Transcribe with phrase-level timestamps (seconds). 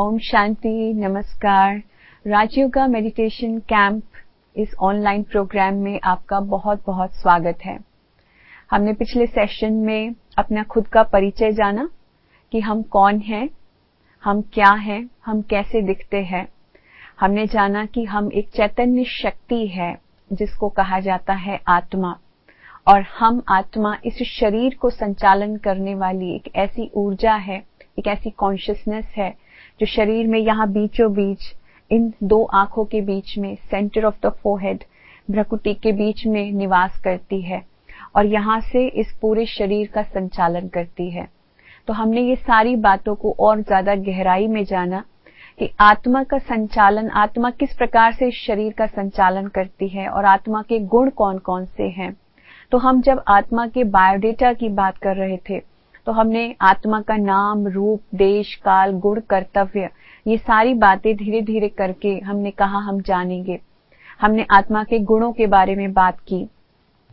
[0.00, 1.82] ओम शांति, नमस्कार।
[2.26, 4.02] Rajyoga meditation camp
[4.56, 7.78] इस ऑनलाइन प्रोग्राम में आपका बहुत बहुत स्वागत है।
[8.70, 11.90] हमने पिछले सेशन में अपना खुद का परिचय जाना
[12.52, 13.50] कि हम कौन हैं,
[14.24, 16.48] हम क्या हैं, हम कैसे दिखते हैं।
[17.20, 19.98] हमने जाना कि हम एक चैतन्य शक्ति है,
[20.32, 22.18] जिसको कहा जाता है आत्मा।
[22.88, 27.62] और हम आत्मा इस शरीर को संचालन करने वाली एक ऐसी ऊर्जा है,
[27.98, 29.45] एक ऐसी कॉन्शियसनेस है
[29.80, 31.52] जो शरीर में यहाँ बीचों बीच,
[31.90, 34.84] इन दो आँखों के बीच में सेंटर ऑफ़ द फोरहेड
[35.28, 37.62] भ्रकुटी के बीच में निवास करती है
[38.16, 41.28] और यहाँ से इस पूरे शरीर का संचालन करती है।
[41.88, 45.04] तो हमने ये सारी बातों को और ज़्यादा गहराई में जाना
[45.58, 50.24] कि आत्मा का संचालन, आत्मा किस प्रकार से इस शरीर का संचालन करती है और
[50.24, 52.16] आत्मा के गुण कौन कौन से हैं।
[52.72, 55.60] तो हम जब आत्मा के बायोडेटा की बात कर रहे थे
[56.06, 59.90] तो हमने आत्मा का नाम, रूप, देश, काल, गुण, कर्तव्य,
[60.26, 63.60] ये सारी बातें धीरे धीरे करके हमने कहा हम जानेंगे।
[64.20, 66.48] हमने आत्मा के गुणों के बारे में बात की,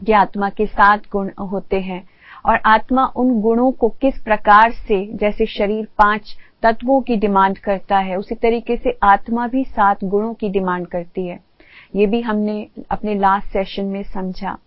[0.06, 2.10] कि आत्मा के सात गुण होते हैं,
[2.46, 7.98] और आत्मा उन गुणों को किस प्रकार से, जैसे शरीर पाँच तत्वों की डिमांड करता
[7.98, 11.40] है, उसी तरीके से आत्मा भी सात गुणों की डिमांड करती है।
[11.96, 14.58] ये भी हमने अपने लास्ट सेशन में समझा।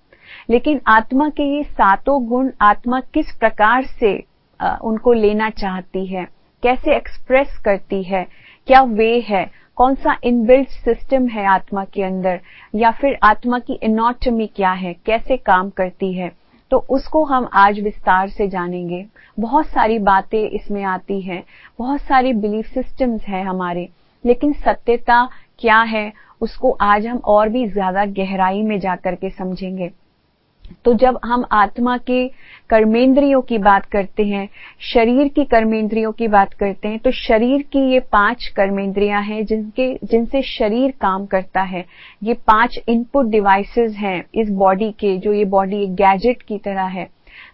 [0.50, 4.16] लेकिन आत्मा के ये सातों गुण आत्मा किस प्रकार से
[4.60, 6.26] उनको लेना चाहती है,
[6.62, 8.26] कैसे एक्सप्रेस करती है,
[8.68, 12.40] क्या वे है कौन सा इनबिल्ट सिस्टम है आत्मा के अंदर,
[12.74, 16.32] या फिर आत्मा की इनोटमी क्या है, कैसे काम करती है
[16.70, 19.04] तो उसको हम आज विस्तार से जानेंगे।
[19.38, 21.42] बहुत सारी बातें इसमें आती हैं,
[21.78, 23.88] बहुत सारे बिलीफ सिस्टम्स हैं हमारे,
[24.24, 25.24] लेकिन सत्यता
[25.58, 29.90] क्या है, उसको आज हम और भी ज़्यादा गहराई में जाकर के समझेंगे।
[30.84, 32.26] तो जब हम आत्मा के
[32.70, 34.48] कर्मेंद्रियों की बात करते हैं,
[34.84, 39.92] शरीर की कर्मेंद्रियों की बात करते हैं तो शरीर की ये पाँच कर्मेंद्रियाँ हैं जिनके,
[40.04, 41.84] जिनसे शरीर काम करता है।
[42.22, 46.86] ये पाँच इनपुट डिवाइसेस हैं इस बॉडी के, जो ये बॉडी एक गैजेट की तरह
[46.88, 47.08] है।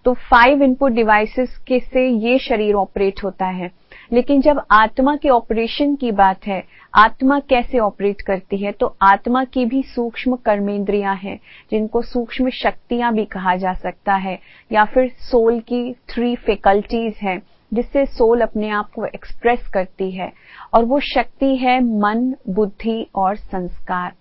[0.04, 3.70] तो फाइव इनपुट डिवाइसेस के से ये शरीर ऑपरेट होता है।
[4.12, 6.62] लेकिन जब आत्मा के ऑपरेशन की बात है
[6.94, 8.72] आत्मा कैसे ऑपरेट करती है?
[8.72, 14.38] तो आत्मा की भी सूक्ष्म कर्मेंद्रियाँ हैं, जिनको सूक्ष्म शक्तियाँ भी कहा जा सकता है,
[14.72, 17.42] या फिर सोल की थ्री फैकल्टीज हैं,
[17.74, 20.32] जिससे सोल अपने आप को एक्सप्रेस करती है,
[20.74, 24.12] और वो शक्ति है मन, बुद्धि और संस्कार।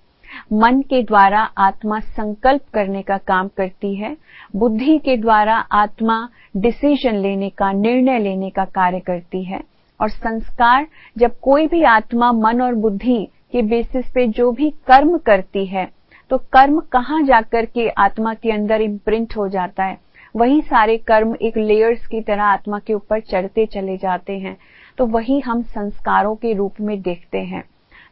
[0.54, 4.18] मन के द्वारा आत्मा संकल्प करने का काम करती है,
[4.56, 9.71] बुद्धि के द्वारा आत्मा डिसीज़न लेने का, निर्णय लेने का कार्य करती है
[10.02, 15.18] और संस्कार जब कोई भी आत्मा मन और बुद्धि के बेसिस पे जो भी कर्म
[15.18, 15.90] करती है
[16.32, 19.98] तो कर्म कहाँ जाकर के आत्मा के अंदर इम्प्रिंट हो जाता है?
[20.36, 24.58] वही सारे कर्म एक लेयर्स की तरह आत्मा के ऊपर चढ़ते चले जाते हैं।
[24.98, 27.64] तो वही हम संस्कारों के रूप में देखते हैं।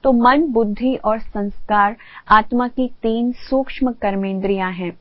[0.03, 1.95] तो मन, बुद्धि और संस्कार
[2.29, 4.91] आत्मा की तीन सूक्ष्म कर्मेंद्रियाँ हैं।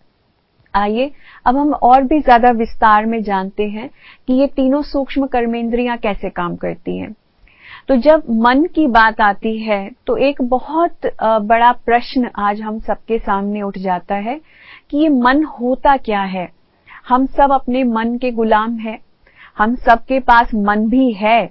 [0.75, 1.11] आइए,
[1.47, 3.89] अब हम और भी ज़्यादा विस्तार में जानते हैं
[4.29, 7.15] कि ये तीनों सूक्ष्म कर्मेंद्रियाँ कैसे काम करती हैं।
[7.89, 13.19] तो जब मन की बात आती है तो एक बहुत बड़ा प्रश्न आज हम सबके
[13.19, 14.41] सामने उठ जाता है
[14.91, 16.49] कि ये मन होता क्या है?
[17.09, 18.99] हम सब अपने मन के गुलाम हैं।
[19.57, 21.51] हम सबके पास मन भी है।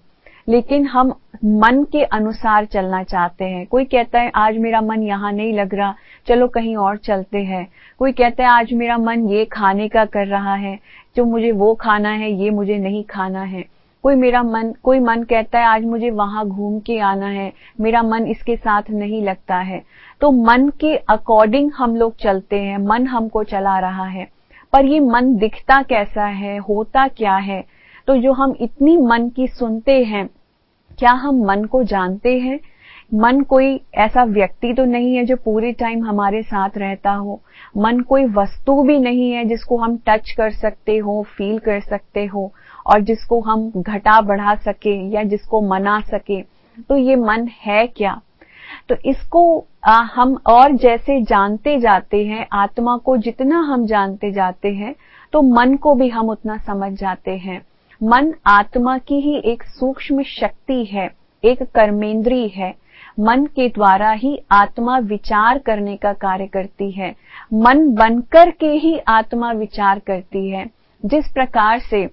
[0.50, 1.14] लेकिन हम
[1.46, 5.76] मन के अनुसार चलना चाहते हैं। कोई कहता है, आज मेरा मन यहाँ नहीं लग
[5.76, 5.96] रहा,
[6.28, 7.68] चलो कहीं और चलते हैं।
[8.00, 10.80] कोई कहता है, आज मेरा मन ये खाने का कर रहा है,
[11.16, 13.66] जो मुझे वो खाना है, ये मुझे नहीं खाना है।
[14.04, 18.04] कोई मेरा मन, कोई मन कहता है, आज मुझे वहाँ घूम के आना है, मेरा
[18.04, 19.84] मन इसके साथ नहीं लगता है।
[20.22, 24.28] तो मन के अकॉर्डिंग हम लोग चलते हैं, मन हमको चला रहा है।
[24.74, 27.66] पर ये मन दिखता कैसा है, होता क्या है?
[28.08, 30.30] तो जो हम इतनी मन की सुनते हैं
[30.98, 32.60] क्या हम मन को जानते हैं?
[33.14, 37.40] मन कोई ऐसा व्यक्ति तो नहीं है जो पूरे टाइम हमारे साथ रहता हो।
[37.78, 42.26] मन कोई वस्तु भी नहीं है जिसको हम टच कर सकते हो फील कर सकते
[42.26, 42.52] हो
[42.86, 46.42] और जिसको हम घटा बढ़ा सके या जिसको मना सके।
[46.90, 48.22] तो ये मन है क्या?
[48.90, 54.74] तो इसको आ, हम और जैसे जानते जाते हैं आत्मा को जितना हम जानते जाते
[54.74, 54.96] हैं
[55.34, 57.62] तो मन को भी हम उतना समझ जाते हैं।
[58.04, 61.12] मन आत्मा की ही एक सूक्ष्म शक्ति है,
[61.44, 62.76] एक कर्मेंद्री है।
[63.20, 67.16] मन के द्वारा ही आत्मा विचार करने का कार्य करती है।
[67.54, 70.66] मन बनकर के ही आत्मा विचार करती है।
[71.06, 72.10] जिस प्रकार से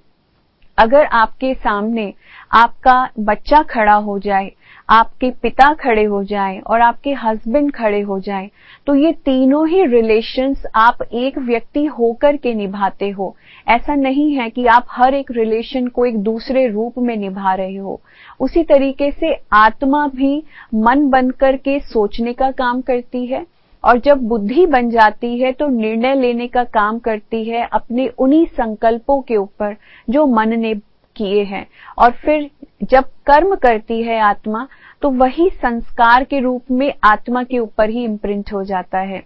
[0.79, 2.15] अगर आपके सामने
[2.53, 4.53] आपका बच्चा खड़ा हो जाए
[4.89, 8.49] आपके पिता खड़े हो जाएँ और आपके हस्बैंड खड़े हो जाएँ
[8.87, 13.35] तो ये तीनों ही रिलेशंस आप एक व्यक्ति होकर के निभाते हो।
[13.67, 17.77] ऐसा नहीं है कि आप हर एक रिलेशन को एक दूसरे रूप में निभा रहे
[17.77, 18.01] हो।
[18.41, 20.37] उसी तरीके से आत्मा भी
[20.77, 23.45] मन बनकर के सोचने का काम करती है
[23.85, 28.45] और जब बुद्धि बन जाती है तो निर्णय लेने का काम करती है अपने उन्हीं
[28.53, 29.77] संकल्पों के ऊपर
[30.09, 30.75] जो मन ने
[31.17, 31.67] किए हैं।
[31.99, 32.51] और फिर
[32.83, 34.67] जब कर्म करती है आत्मा
[35.03, 39.23] तो वही संस्कार के रूप में आत्मा के ऊपर ही इम्प्रिंट हो जाता है।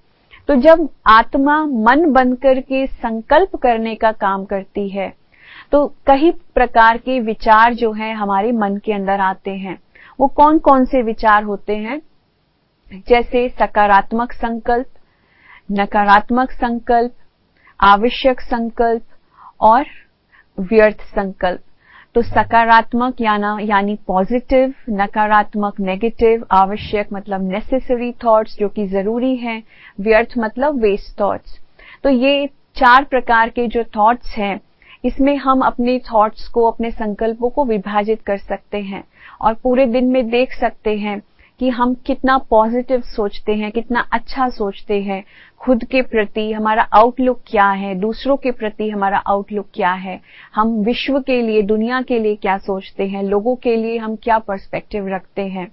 [0.49, 5.13] तो जब आत्मा मन बनकर के संकल्प करने का काम करती है
[5.73, 9.79] तो कई प्रकार के विचार जो हैं हमारे मन के अंदर आते हैं।
[10.19, 12.01] वो कौन कौन से विचार होते हैं?
[13.09, 14.87] जैसे सकारात्मक संकल्प,
[15.71, 17.13] नकारात्मक संकल्प,
[17.81, 19.03] आवश्यक संकल्प
[19.61, 19.85] और
[20.59, 21.61] व्यर्थ संकल्प।
[22.15, 29.63] तो सकारात्मक याना, यानी पॉजिटिव नकारात्मक नेगेटिव आवश्यक मतलब नेसेसरी थॉट्स जो कि ज़रूरी हैं,
[30.01, 31.59] व्यर्थ मतलब वेस्ट थॉट्स
[32.05, 32.47] तो ये
[32.77, 34.61] चार प्रकार के जो थॉट्स हैं,
[35.05, 39.03] इसमें हम अपने थॉट्स को, अपने संकल्पों को विभाजित कर सकते हैं
[39.41, 41.21] और पूरे दिन में देख सकते हैं।
[41.59, 45.25] कि हम कितना पॉजिटिव सोचते हैं, कितना अच्छा सोचते हैं,
[45.59, 50.21] खुद के प्रति हमारा आउटलुक क्या है, दूसरों के प्रति हमारा आउटलुक क्या है,
[50.55, 54.39] हम विश्व के लिए, दुनिया के लिए क्या सोचते हैं, लोगों के लिए हम क्या
[54.39, 55.73] पर्सपेक्टिव रखते हैं।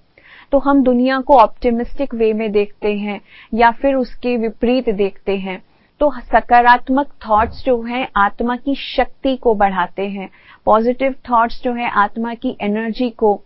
[0.52, 3.20] तो हम दुनिया को ऑप्टिमिस्टिक वे में देखते हैं
[3.54, 5.62] या फिर उसके विपरीत देखते हैं।
[6.00, 10.28] तो सकारात्मक थॉट्स जो हैं, आत्मा की शक्ति को बढ़ाते हैं।
[10.64, 13.42] पॉजिटिव थॉट्स जो हैं, आत्मा की एनर्जी को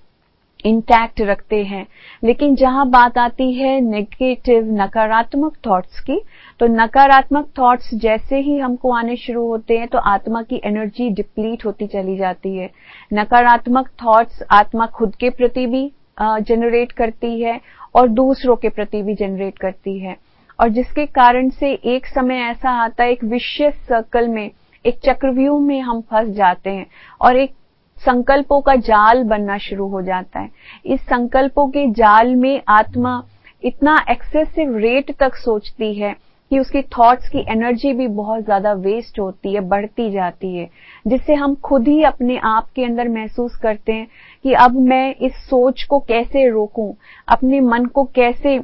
[0.64, 1.86] इंटैक्ट रखते हैं।
[2.22, 6.20] लेकिन जहाँ बात आती है नेगेटिव नकारात्मक थॉट्स की
[6.60, 11.64] तो नकारात्मक थॉट्स जैसे ही हमको आने शुरू होते हैं तो आत्मा की एनर्जी डिप्लीट
[11.66, 12.70] होती चली जाती है।
[13.12, 15.90] नकारात्मक थॉट्स आत्मा खुद के प्रति भी
[16.20, 17.60] जनरेट करती है
[17.94, 20.16] और दूसरों के प्रति भी जनरेट करती है।
[20.58, 24.50] और जिसके कारण से एक समय ऐसा आता है, एक विशेष सर्कल में,
[24.84, 26.86] एक चक्रव्यूह में हम फंस जाते हैं
[27.20, 27.54] और एक
[28.02, 30.50] संकल्पों का जाल बनना शुरू हो जाता है।
[30.86, 33.22] इस संकल्पों के जाल में आत्मा
[33.62, 36.14] इतना एक्सेसिव रेट तक सोचती है
[36.50, 40.68] कि उसकी थॉट्स की एनर्जी भी बहुत ज़्यादा वेस्ट होती है, बढ़ती जाती है,
[41.06, 44.06] जिससे हम खुद ही अपने आप के अंदर महसूस करते हैं
[44.44, 46.92] कि अब मैं इस सोच को कैसे रोकूं,
[47.28, 48.58] अपने मन को कैसे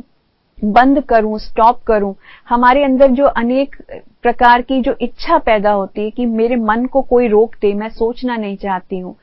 [0.59, 2.15] बंद करूँ स्टॉप करूँ।
[2.49, 3.77] हमारे अंदर जो अनेक
[4.23, 7.89] प्रकार की जो इच्छा पैदा होती है कि मेरे मन को कोई रोक दे, मैं
[7.89, 9.17] सोचना नहीं चाहती हूँ।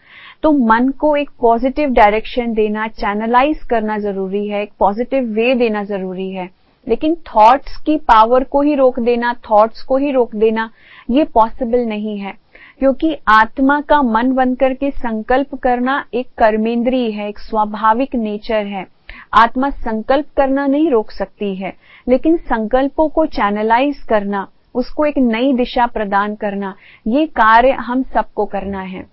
[0.44, 5.84] तो मन को एक पॉजिटिव डायरेक्शन देना चैनलाइज करना ज़रूरी है, एक पॉजिटिव वे देना
[5.84, 6.50] ज़रूरी है।
[6.88, 10.70] लेकिन थॉट्स की पावर को ही रोक देना थॉट्स को ही रोक देना,
[11.10, 12.34] ये पॉसिबल नहीं है।
[12.80, 18.88] क्योंकि आत्मा का मन बनकर के संकल्प करना एक कर्मेंद्रीय है, एक स्वाभाविक नेचर है।
[19.34, 21.74] आत्मा संकल्प करना नहीं रोक सकती है,
[22.10, 26.76] लेकिन संकल्पों को चैनलाइज करना, उसको एक नई दिशा प्रदान करना,
[27.08, 29.13] ये कार्य हम सबको करना है।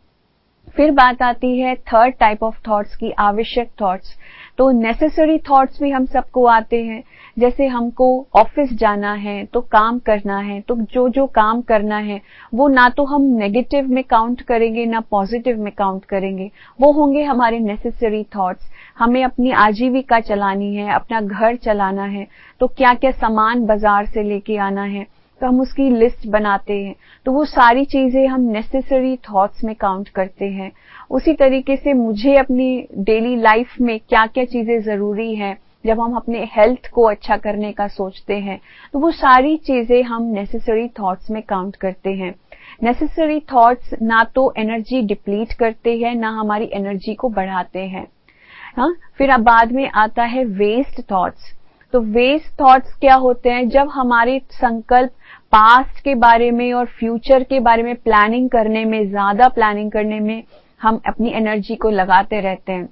[0.76, 4.17] फिर बात आती है थर्ड टाइप ऑफ़ थॉट्स की, आवश्यक थॉट्स
[4.58, 7.02] तो नेसेसरी थॉट्स भी हम सबको आते हैं।
[7.37, 8.06] जैसे हमको
[8.37, 12.20] ऑफ़िस जाना है तो काम करना है तो जो जो काम करना है,
[12.55, 17.22] वो ना तो हम नेगेटिव में काउंट करेंगे, ना पॉजिटिव में काउंट करेंगे। वो होंगे
[17.25, 22.26] हमारे नेसेसरी थॉट्स हमें अपनी आजीविका चलानी है, अपना घर चलाना है
[22.60, 25.06] तो क्या क्या सामान बाज़ार से लेके आना है।
[25.41, 26.94] तो हम उसकी लिस्ट बनाते हैं।
[27.27, 30.70] तो वो सारी चीज़ें हम नेसेसरी थॉट्स में काउंट करते हैं।
[31.11, 36.15] उसी तरीके से मुझे अपनी डेली लाइफ में क्या क्या चीज़ें ज़रूरी हैं, जब हम
[36.17, 38.61] अपने हेल्थ को अच्छा करने का सोचते हैं
[38.93, 42.35] तो वो सारी चीज़ें हम नेसेसरी थॉट्स में काउंट करते हैं।
[42.82, 48.06] नेसेसरी थॉट्स ना तो एनर्जी डिप्लीट करते हैं, ना हमारी एनर्जी को बढ़ाते हैं।
[48.77, 51.53] हाँ फिर अब बाद में आता है वेस्ट थॉट्स
[51.93, 53.69] तो वेस्ट थॉट्स क्या होते हैं?
[53.69, 55.13] जब हमारे संकल्प
[55.53, 60.21] पास्ट के बारे में और फ्यूचर के बारे में प्लानिंग करने में, ज़्यादा प्लानिंग करने
[60.21, 60.43] में
[60.81, 62.89] हम अपनी एनर्जी को लगाते रहते हैं।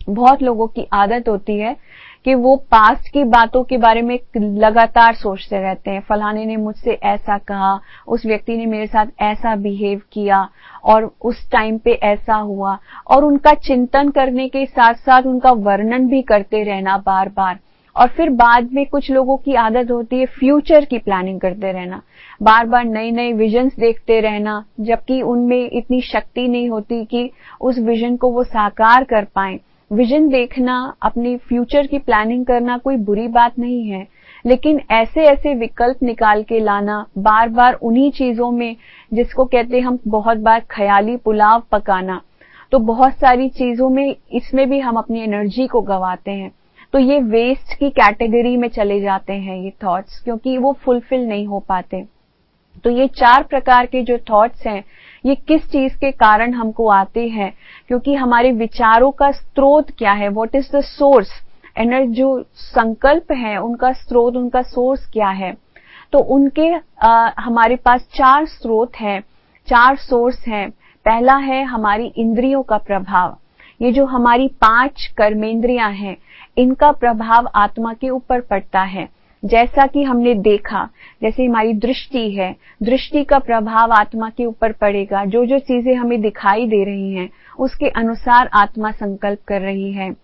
[0.00, 1.76] बहुत लोगों की आदत होती है
[2.24, 6.92] कि वो पास्ट की बातों के बारे में लगातार सोचते रहते हैं। फलाने ने मुझसे
[6.92, 10.48] ऐसा कहा, उस व्यक्ति ने मेरे साथ ऐसा बिहेव किया
[10.84, 16.08] और उस टाइम पे ऐसा हुआ। और उनका चिंतन करने के साथ साथ उनका वर्णन
[16.08, 17.58] भी करते रहना बार बार
[17.96, 22.00] और फिर बाद में कुछ लोगों की आदत होती है फ्यूचर की प्लानिंग करते रहना।
[22.42, 27.78] बार बार नए नए विजन्स देखते रहना, जबकि उनमें इतनी शक्ति नहीं होती कि उस
[27.78, 29.58] विजन को वो साकार कर पाए।
[29.90, 34.06] विजन देखना, अपनी फ्यूचर की प्लानिंग करना कोई बुरी बात नहीं है,
[34.44, 38.76] लेकिन ऐसे ऐसे विकल्प निकाल के लाना बार बार उन्हीं चीज़ों में
[39.12, 42.20] जिसको कहते हम बहुत बार ख्याली पुलाव पकाना।
[42.72, 46.50] तो बहुत सारी चीज़ों में इसमें भी हम अपनी एनर्जी को गवाते हैं।
[46.94, 51.46] तो ये वेस्ट की कैटेगरी में चले जाते हैं ये थॉट्स क्योंकि वो फुलफिल नहीं
[51.46, 52.04] हो पाते।
[52.84, 54.84] तो ये चार प्रकार के जो थॉट्स हैं
[55.26, 57.52] ये किस चीज़ के कारण हमको आते हैं?
[57.88, 60.28] क्योंकि हमारे विचारों का स्रोत क्या है?
[60.28, 61.30] What is the source
[61.78, 65.54] energy जो संकल्प है उनका स्रोत उनका सोर्स क्या है?
[66.12, 66.72] तो उनके
[67.02, 69.20] आ, हमारे पास चार स्रोत हैं
[69.68, 70.70] चार सोर्स हैं।
[71.06, 73.36] पहला है हमारी इंद्रियों का प्रभाव।
[73.82, 76.16] ये जो हमारी पाँच कर्मेंद्रियाँ हैं
[76.56, 79.08] इनका प्रभाव आत्मा के ऊपर पड़ता है।
[79.42, 80.88] जैसा कि हमने देखा,
[81.22, 86.20] जैसे हमारी दृष्टि है, दृष्टि का प्रभाव आत्मा के ऊपर पड़ेगा। जो जो चीज़ें हमें
[86.20, 90.14] दिखाई दे रही हैं, उसके अनुसार आत्मा संकल्प कर रही है।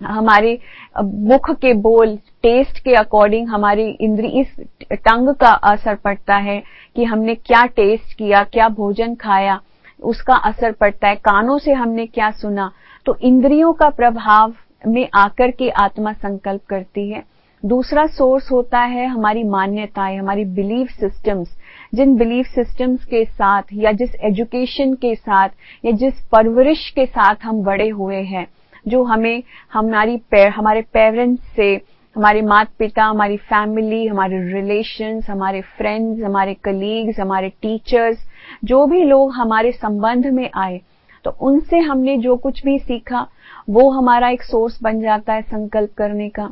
[0.00, 0.58] हमारे
[1.02, 4.54] मुख के बोल टेस्ट के अकॉर्डिंग हमारी इंद्री, इस
[4.92, 6.62] टंग का असर पड़ता है
[6.96, 9.60] कि हमने क्या टेस्ट किया, क्या भोजन खाया,
[10.02, 12.70] उसका असर पड़ता है। कानों से हमने क्या सुना।
[13.06, 17.22] तो इंद्रियों का प्रभाव में आकर के आत्मा संकल्प करती है।
[17.62, 21.56] दूसरा सोर्स होता है हमारी मान्यताएँ हमारी बिलीफ सिस्टम्स
[21.94, 25.48] जिन बिलीफ सिस्टम्स के साथ या जिस एजुकेशन के साथ
[25.84, 28.46] या जिस परवरिश के साथ हम बड़े हुए हैं
[28.86, 29.42] जो हमें
[29.72, 31.72] हमारी पे, हमारे पेरेंट्स से
[32.16, 38.24] हमारे माता पिता हमारी फैमिली हमारे रिलेशंस हमारे फ्रेंड्स हमारे कलीग्स हमारे टीचर्स
[38.64, 40.80] जो भी लोग हमारे संबंध में आए
[41.24, 43.26] तो उनसे हमने जो कुछ भी सीखा,
[43.70, 46.48] वो हमारा एक सोर्स बन जाता है संकल्प करने का।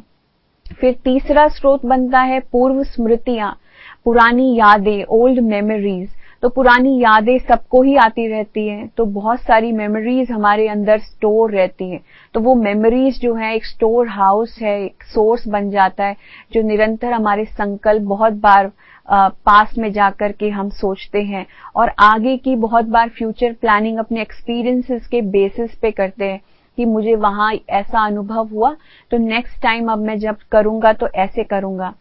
[0.80, 3.56] फिर तीसरा स्रोत बनता है पूर्व स्मृतियाँ,
[4.04, 6.08] पुरानी यादें ओल्ड मेमोरीज
[6.42, 11.50] तो पुरानी यादें सबको ही आती रहती हैं तो बहुत सारी मेमोरीज हमारे अंदर स्टोर
[11.50, 12.00] रहती हैं।
[12.34, 16.16] तो वो मेमोरीज जो है, एक स्टोर हाउस है, एक सोर्स बन जाता है,
[16.52, 18.70] जो निरंतर हमारे संकल्प बहुत बार
[19.08, 21.44] पास में जाकर के हम सोचते हैं
[21.76, 26.40] और आगे की बहुत बार फ्यूचर प्लानिंग अपने एक्सपीरियंसेस के बेसिस पे करते हैं
[26.78, 28.74] कि मुझे वहाँ ऐसा अनुभव हुआ
[29.10, 31.92] तो नेक्स्ट टाइम अब मैं जब करूँगा तो ऐसे करूँगा।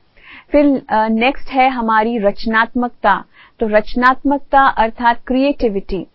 [0.51, 0.65] फिर
[1.11, 3.23] नेक्स्ट है हमारी रचनात्मकता।
[3.59, 6.05] तो रचनात्मकता अर्थात क्रिएटिविटी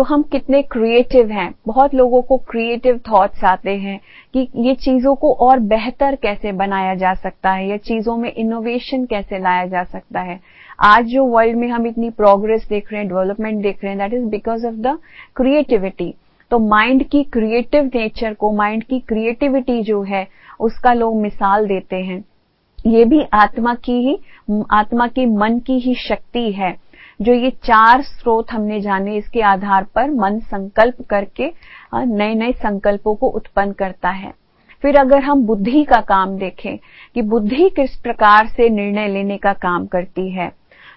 [0.00, 3.98] तो हम कितने क्रिएटिव हैं। बहुत लोगों को क्रिएटिव थॉट्स आते हैं
[4.34, 9.04] कि ये चीज़ों को और बेहतर कैसे बनाया जा सकता है, या चीज़ों में इनोवेशन
[9.04, 10.40] कैसे लाया जा सकता है।
[10.82, 14.20] आज जो वर्ल्ड में हम इतनी प्रोग्रेस देख रहे हैं डेवलपमेंट देख रहे हैं that
[14.20, 14.98] is because of the
[15.36, 16.14] creativity
[16.50, 20.26] तो माइंड की क्रिएटिव नेचर को माइंड की क्रिएटिविटी जो है,
[20.60, 22.24] उसका लोग मिसाल देते हैं।
[22.86, 24.18] ये भी आत्मा की ही,
[24.70, 26.76] आत्मा के मन की ही शक्ति है।
[27.20, 31.50] जो ये चार स्रोत हमने जाने इसके आधार पर मन संकल्प करके
[31.94, 34.32] नए नए संकल्पों को उत्पन्न करता है।
[34.82, 36.76] फिर अगर हम बुद्धि का काम देखें
[37.14, 40.50] कि बुद्धि किस प्रकार से निर्णय लेने का काम करती है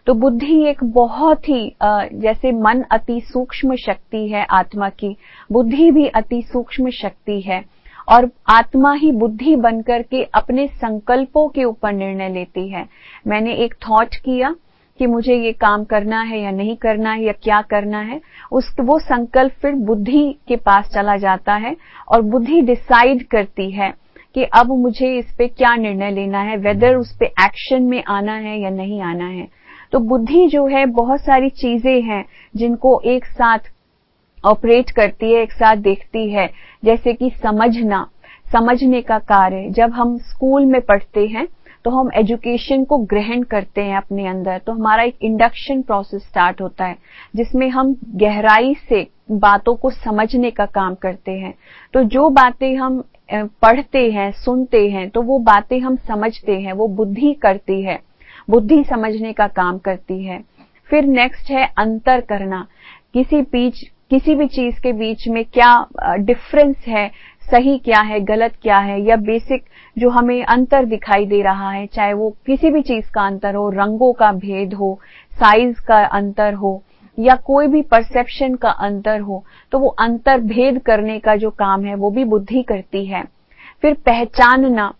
[0.08, 5.16] तो बुद्धि एक बहुत ही जैसे मन अति सूक्ष्म शक्ति है आत्मा की,
[5.50, 7.64] बुद्धि भी अति सूक्ष्म शक्ति है
[8.08, 12.86] और आत्मा ही बुद्धि बनकर के अपने संकल्पों के ऊपर निर्णय लेती है।
[13.28, 14.56] मैंने एक थॉट किया
[15.00, 18.22] कि मुझे ये काम करना है या नहीं करना है या क्या करना है,
[18.52, 21.76] उस वो संकल्प फिर बुद्धि के पास चला जाता है
[22.08, 23.94] और बुद्धि डिसाइड करती है
[24.36, 28.34] कि अब मुझे इस पे क्या निर्णय लेना है वेदर उस पे एक्शन में आना
[28.34, 29.48] है या नहीं आना है।
[29.92, 33.60] तो बुद्धि जो है, बहुत सारी चीज़ें हैं जिनको एक साथ
[34.46, 36.50] ऑपरेट करती है, एक साथ देखती है।
[36.86, 38.08] जैसे कि समझना,
[38.52, 41.48] समझने का कार्य। जब हम स्कूल में पढ़ते हैं
[41.86, 46.62] तो हम एजुकेशन को ग्रहण करते हैं अपने अंदर। तो हमारा एक इंडक्शन प्रोसेस स्टार्ट
[46.62, 46.96] होता है,
[47.36, 51.54] जिसमें हम गहराई से बातों को समझने का काम करते हैं।
[51.94, 56.88] तो जो बातें हम पढ़ते हैं, सुनते हैं तो वो बातें हम समझते हैं, वो
[56.88, 58.00] बुद्धि करती है।
[58.50, 60.44] बुद्धि समझने का काम करती है।
[60.90, 62.68] फिर नेक्स्ट है अंतर करना।
[63.14, 65.86] किसी बीच, किसी भी चीज़ के बीच में क्या
[66.20, 67.10] डिफरेंस है
[67.44, 69.64] सही क्या है, गलत क्या है, या बेसिक
[69.98, 73.70] जो हमें अंतर दिखाई दे रहा है, चाहे वो किसी भी चीज़ का अंतर हो,
[73.70, 75.00] रंगों का भेद हो
[75.34, 76.82] साइज़ का अंतर हो,
[77.18, 81.86] या कोई भी परसेप्शन का अंतर हो तो वो अंतर भेद करने का जो काम
[81.86, 83.24] है, वो भी बुद्धि करती है।
[83.82, 84.94] फिर पहचानना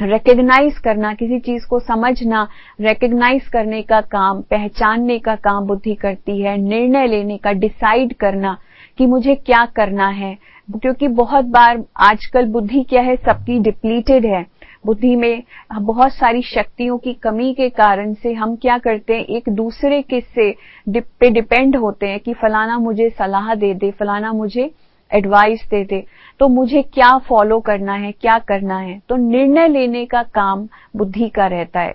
[0.00, 2.46] रिकग्नाइज करना, किसी चीज़ को समझना
[2.80, 8.56] रिकग्नाइज करने का काम, पहचानने का काम बुद्धि करती है, निर्णय लेने का डिसाइड करना
[8.98, 10.36] कि मुझे क्या करना है
[10.76, 14.46] क्योंकि बहुत बार आजकल बुद्धि क्या है, सबकी डिप्लीटेड है।
[14.86, 19.48] बुद्धि में बहुत सारी शक्तियों की कमी के कारण से हम क्या करते हैं, एक
[19.48, 20.54] दूसरे के से
[20.88, 24.70] पे डिपेंड होते हैं कि फलाना मुझे सलाह दे दे, फलाना मुझे
[25.10, 26.04] एडवाइस दे दे।
[26.40, 29.00] तो मुझे क्या फॉलो करना है, क्या करना है?
[29.08, 31.94] तो निर्णय लेने का काम बुद्धि का रहता है।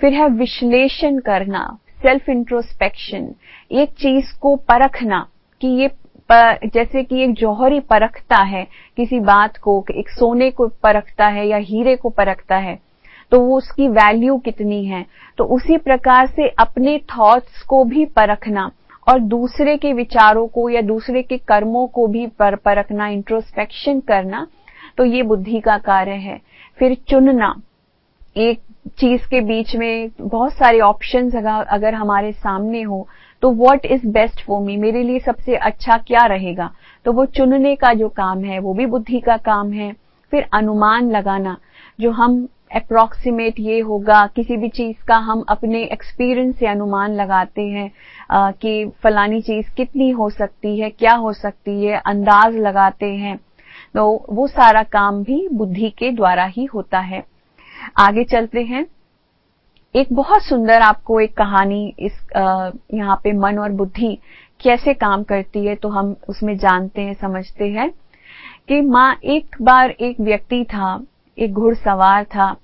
[0.00, 3.28] फिर है विश्लेषण करना सेल्फ इंट्रोस्पेक्शन
[3.72, 5.26] एक चीज़ को परखना
[5.60, 5.88] कि ये
[6.30, 8.66] जैसे कि एक जौहरी परखता है,
[8.96, 12.78] किसी बात को, एक सोने को परखता है या हीरे को परखता है
[13.32, 15.04] तो वो उसकी वैल्यू कितनी है?
[15.38, 18.70] तो उसी प्रकार से अपने थॉट्स को भी परखना
[19.06, 24.46] और दूसरे के विचारों को या दूसरे के कर्मों को भी पर, परखना इंट्रोस्पेक्शन करना
[24.98, 26.40] तो ये बुद्धि का कार्य है।
[26.78, 27.54] फिर चुनना।
[28.36, 28.60] एक
[28.98, 31.34] चीज़ के बीच में बहुत सारे ऑप्शंस
[31.68, 33.06] अगर हमारे सामने हो
[33.42, 36.70] तो what is best for me मेरे लिए सबसे अच्छा क्या रहेगा?
[37.04, 39.92] तो वो चुनने का जो काम है वो भी बुद्धि का काम है।
[40.32, 41.56] फिर अनुमान लगाना
[42.00, 47.62] जो हम अप्रोक्सीमेट ये होगा किसी भी चीज़ का हम अपने एक्सपीरियंस से अनुमान लगाते
[47.62, 47.90] हैं
[48.30, 53.36] आ, कि फलानी चीज़ कितनी हो सकती है क्या हो सकती है अंदाज लगाते हैं।
[53.94, 57.24] तो वो सारा काम भी बुद्धि के द्वारा ही होता है।
[57.96, 58.86] आगे चलते हैं।
[59.94, 64.18] एक बहुत सुंदर आपको एक कहानी इस यहाँ पे मन और बुद्धि
[64.60, 67.90] कैसे काम करती है तो हम उसमें जानते हैं, समझते हैं
[68.68, 71.00] कि माँ एक बार एक व्यक्ति था,
[71.38, 72.54] एक घुड़सवार था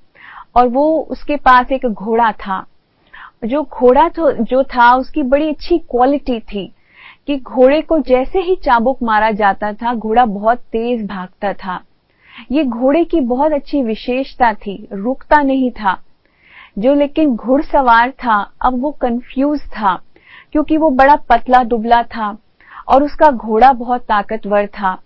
[0.57, 2.65] और वो उसके पास एक घोड़ा था।
[3.45, 6.67] जो घोड़ा तो जो था उसकी बड़ी अच्छी क्वालिटी थी
[7.27, 11.83] कि घोड़े को जैसे ही चाबुक मारा जाता था, घोड़ा बहुत तेज भागता था।
[12.53, 16.01] ये घोड़े की बहुत अच्छी विशेषता थी, रुकता नहीं था।
[16.79, 20.03] जो लेकिन घुड़सवार था, अब वो कंफ्यूज था,
[20.53, 22.39] क्योंकि वो बड़ा पतला दुबला था
[22.89, 25.03] और उसका घोड़ा बहुत ताकतवर था।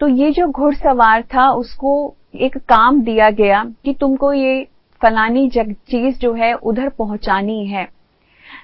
[0.00, 4.68] तो ये जो घुड़सवार था, उसको एक काम दिया गया कि तुमको ये
[5.00, 7.88] फलानी जग, चीज़ जो है, उधर पहुंचानी है।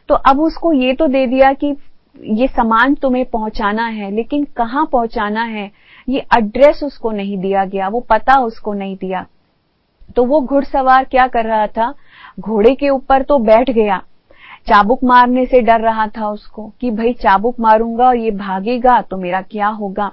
[0.09, 1.77] तो अब उसको ये तो दे दिया कि
[2.25, 5.71] ये सामान तुम्हें पहुंचाना है, लेकिन कहाँ पहुंचाना है,
[6.09, 9.27] ये एड्रेस उसको नहीं दिया गया, वो पता उसको नहीं दिया।
[10.17, 11.95] तो वो घुड़सवार क्या कर रहा था
[12.39, 14.03] घोड़े के ऊपर तो बैठ गया।
[14.69, 19.17] चाबुक मारने से डर रहा था उसको कि भाई चाबुक मारूँगा और ये भागेगा तो
[19.17, 20.11] मेरा क्या होगा।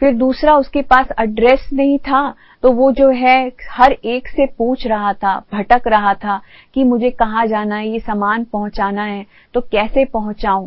[0.00, 3.36] फिर दूसरा उसके पास एड्रेस नहीं था तो वो जो है
[3.70, 6.40] हर एक से पूछ रहा था, भटक रहा था
[6.74, 10.66] कि मुझे कहाँ जाना है, ये सामान पहुंचाना है तो कैसे पहुंचाऊं?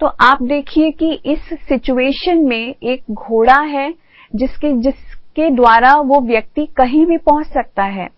[0.00, 3.92] तो आप देखिए कि इस सिचुएशन में एक घोड़ा है
[4.32, 8.08] जिसके जिसके द्वारा वो व्यक्ति कहीं भी पहुँच सकता है।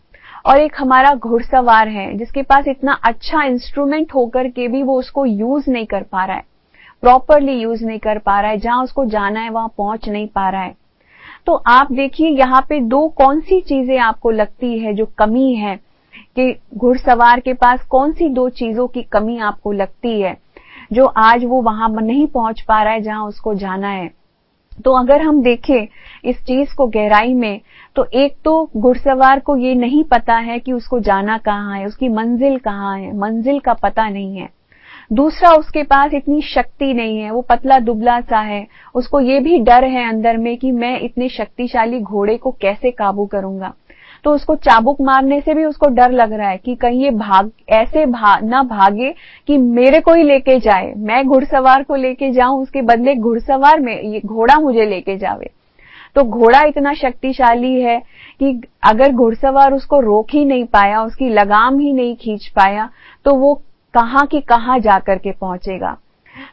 [0.47, 5.25] और एक हमारा घुड़सवार है, जिसके पास इतना अच्छा इंस्ट्रूमेंट होकर के भी वो उसको
[5.27, 6.45] यूज़ नहीं कर पा रहा है।
[7.03, 10.49] प्रॉपरली यूज़ नहीं कर पा रहा है, जहाँ उसको जाना है, वहाँ पहुँच नहीं पा
[10.51, 10.75] रहा है।
[11.47, 15.77] तो आप देखिए, यहाँ पे दो कौन सी चीज़ें आपको लगती है जो कमी है
[16.37, 20.37] कि घुड़सवार के पास कौन सी दो चीज़ों की कमी आपको लगती है,
[20.93, 24.11] जो आज वो वहाँ नहीं पहुँच पा रहा है, जहाँ उसको जाना है।
[24.85, 25.87] तो अगर हम देखें
[26.25, 27.61] इस चीज़ को गहराई में
[27.97, 32.09] तो एक तो घुड़सवार को ये नहीं पता है कि उसको जाना कहाँ है, उसकी
[32.09, 34.49] मंजिल कहाँ है, मंजिल का पता नहीं है।
[35.13, 39.59] दूसरा, उसके पास इतनी शक्ति नहीं है, वो पतला दुबला सा है, उसको ये भी
[39.59, 43.75] डर है अंदर में कि मैं इतने शक्तिशाली घोड़े को कैसे काबू करूँगा।
[44.25, 47.51] तो उसको चाबुक मारने से भी उसको डर लग रहा है कि कहीं ये भाग,
[47.69, 49.15] ऐसे भाग ना भागे
[49.47, 54.03] कि मेरे को ही लेके जाए, मैं घुड़सवार को लेके जाऊँ, उसके बदले घुड़सवार में,
[54.03, 55.51] ये घोड़ा मुझे लेके जावे।
[56.17, 57.99] तो घोड़ा इतना शक्तिशाली है
[58.41, 62.89] कि अगर घुड़सवार उसको रोक ही नहीं पाया, उसकी लगाम ही नहीं खींच पाया
[63.25, 63.55] तो वो
[63.95, 65.97] कहाँ की कहाँ जाकर के पहुंचेगा।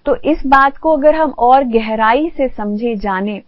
[0.06, 3.42] तो इस बात को अगर हम और गहराई से समझे जाने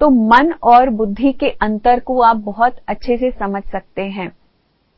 [0.00, 4.30] तो मन और बुद्धि के अंतर को आप बहुत अच्छे से समझ सकते हैं।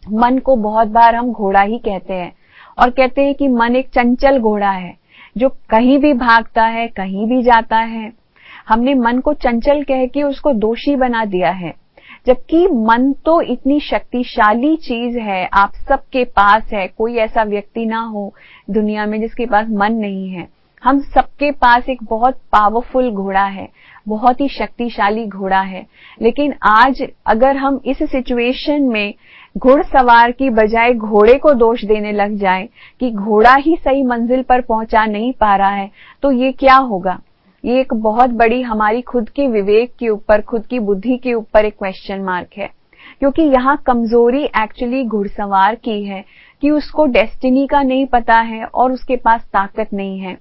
[0.03, 2.33] मन को बहुत बार हम घोड़ा ही कहते हैं
[2.79, 4.95] और कहते हैं कि मन एक चंचल घोड़ा है,
[5.37, 8.13] जो कहीं भी भागता है, कहीं भी जाता है।
[8.69, 11.73] हमने मन को चंचल कह के उसको दोषी बना दिया है।
[12.27, 18.01] जबकि मन तो इतनी शक्तिशाली चीज़ है, आप सबके पास है, कोई ऐसा व्यक्ति ना
[18.01, 18.33] हो
[18.71, 20.47] दुनिया में जिसके पास मन नहीं है।
[20.83, 23.69] हम सबके पास एक बहुत पावरफुल घोड़ा है,
[24.09, 25.87] बहुत ही शक्तिशाली घोड़ा है।
[26.23, 29.15] लेकिन आज अगर हम इस सिचुएशन में
[29.59, 32.69] घुड़सवार की बजाय घोड़े को दोष देने लग जाए
[33.01, 35.91] कि घोड़ा ही सही मंजिल पर पहुँचा नहीं पा रहा है
[36.23, 37.19] तो ये क्या होगा?
[37.65, 41.65] ये एक बहुत बड़ी हमारी खुद के विवेक के ऊपर, खुद की बुद्धि के ऊपर
[41.65, 42.71] एक क्वेश्चन मार्क है।
[43.21, 46.25] क्योंकि यहाँ कमज़ोरी एक्चुअली घुड़सवार की है
[46.63, 50.39] कि उसको डेस्टिनी का नहीं पता है और उसके पास ताकत नहीं है।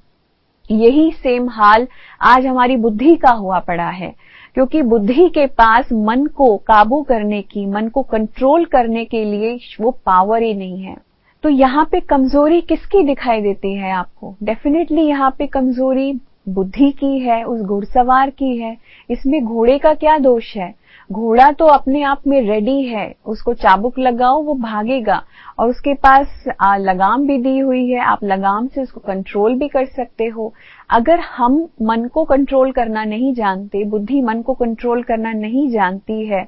[0.71, 1.87] यही सेम हाल
[2.21, 4.13] आज हमारी बुद्धि का हुआ पड़ा है।
[4.53, 9.59] क्योंकि बुद्धि के पास मन को काबू करने की, मन को कंट्रोल करने के लिए
[9.81, 10.97] वो पावर ही नहीं है।
[11.43, 14.35] तो यहाँ पे कमज़ोरी किसकी दिखाई देती है आपको?
[14.43, 16.13] डेफिनेटली यहाँ पे कमज़ोरी
[16.47, 18.75] बुद्धि की है, उस घुड़सवार की है,
[19.09, 20.73] इसमें घोड़े का क्या दोष है?
[21.09, 25.21] घोड़ा तो अपने आप में रेडी है, उसको चाबुक लगाओ, वो भागेगा,
[25.59, 26.43] और उसके पास
[26.79, 30.53] लगाम भी दी हुई है, आप लगाम से उसको कंट्रोल भी कर सकते हो।
[30.89, 36.25] अगर हम मन को कंट्रोल करना नहीं जानते, बुद्धि मन को कंट्रोल करना नहीं जानती
[36.25, 36.45] है,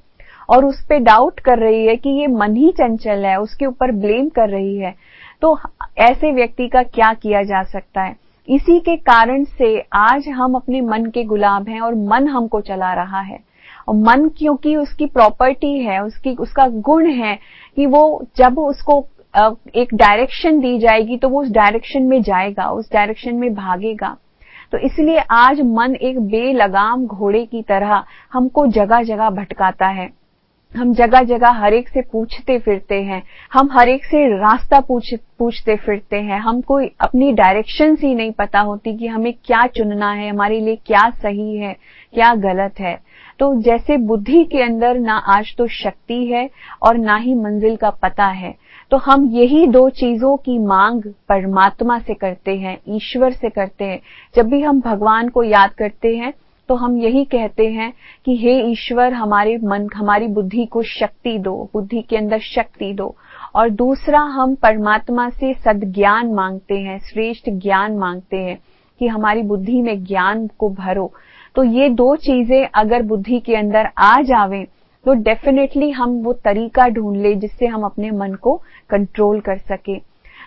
[0.49, 3.91] और उस पर डाउट कर रही है कि ये मन ही चंचल है, उसके ऊपर
[3.93, 4.95] ब्लेम कर रही है
[5.41, 5.57] तो
[5.97, 8.15] ऐसे व्यक्ति का क्या किया जा सकता है?
[8.49, 12.93] इसी के कारण से आज हम अपने मन के गुलाम हैं और मन हमको चला
[12.93, 13.39] रहा है।
[13.88, 17.38] और मन क्योंकि उसकी प्रॉपर्टी है, उसकी, उसका गुण है
[17.75, 18.99] कि वो जब उसको
[19.75, 24.15] एक डायरेक्शन दी जाएगी तो वो उस डायरेक्शन में जाएगा, उस डायरेक्शन में भागेगा।
[24.71, 30.09] तो इसलिए आज मन एक बेलगाम घोड़े की तरह हमको जगह जगह भटकाता है।
[30.75, 33.21] हम जगह जगह हर एक से पूछते फिरते हैं।
[33.53, 38.60] हम हर एक से रास्ता पूछ, पूछते फिरते हैं। हमको अपनी डायरेक्शन ही नहीं पता
[38.60, 41.75] होती कि हमें क्या चुनना है, हमारे लिए क्या सही है,
[42.13, 42.97] क्या गलत है।
[43.39, 46.49] तो जैसे बुद्धि के अंदर ना आज तो शक्ति है
[46.84, 48.53] और ना ही मंजिल का पता है।
[48.91, 53.99] तो हम यही दो चीज़ों की मांग परमात्मा से करते हैं, ईश्वर से करते हैं।
[54.36, 56.34] जब भी हम भगवान को याद करते हैं
[56.69, 57.93] तो हम यही कहते हैं
[58.25, 63.15] कि हे ईश्वर, हमारे मन, हमारी बुद्धि को शक्ति दो, बुद्धि के अंदर शक्ति दो।
[63.55, 68.60] और दूसरा, हम परमात्मा से सदज्ञान मांगते हैं, श्रेष्ठ ज्ञान मांगते हैं
[68.99, 71.12] कि हमारी बुद्धि में ज्ञान को भरो।
[71.55, 74.65] तो ये दो चीज़ें अगर बुद्धि के अंदर आ जावें
[75.05, 78.55] तो डेफिनेटली हम वो तरीका ढूंढ ले जिससे हम अपने मन को
[78.89, 79.97] कंट्रोल कर सके।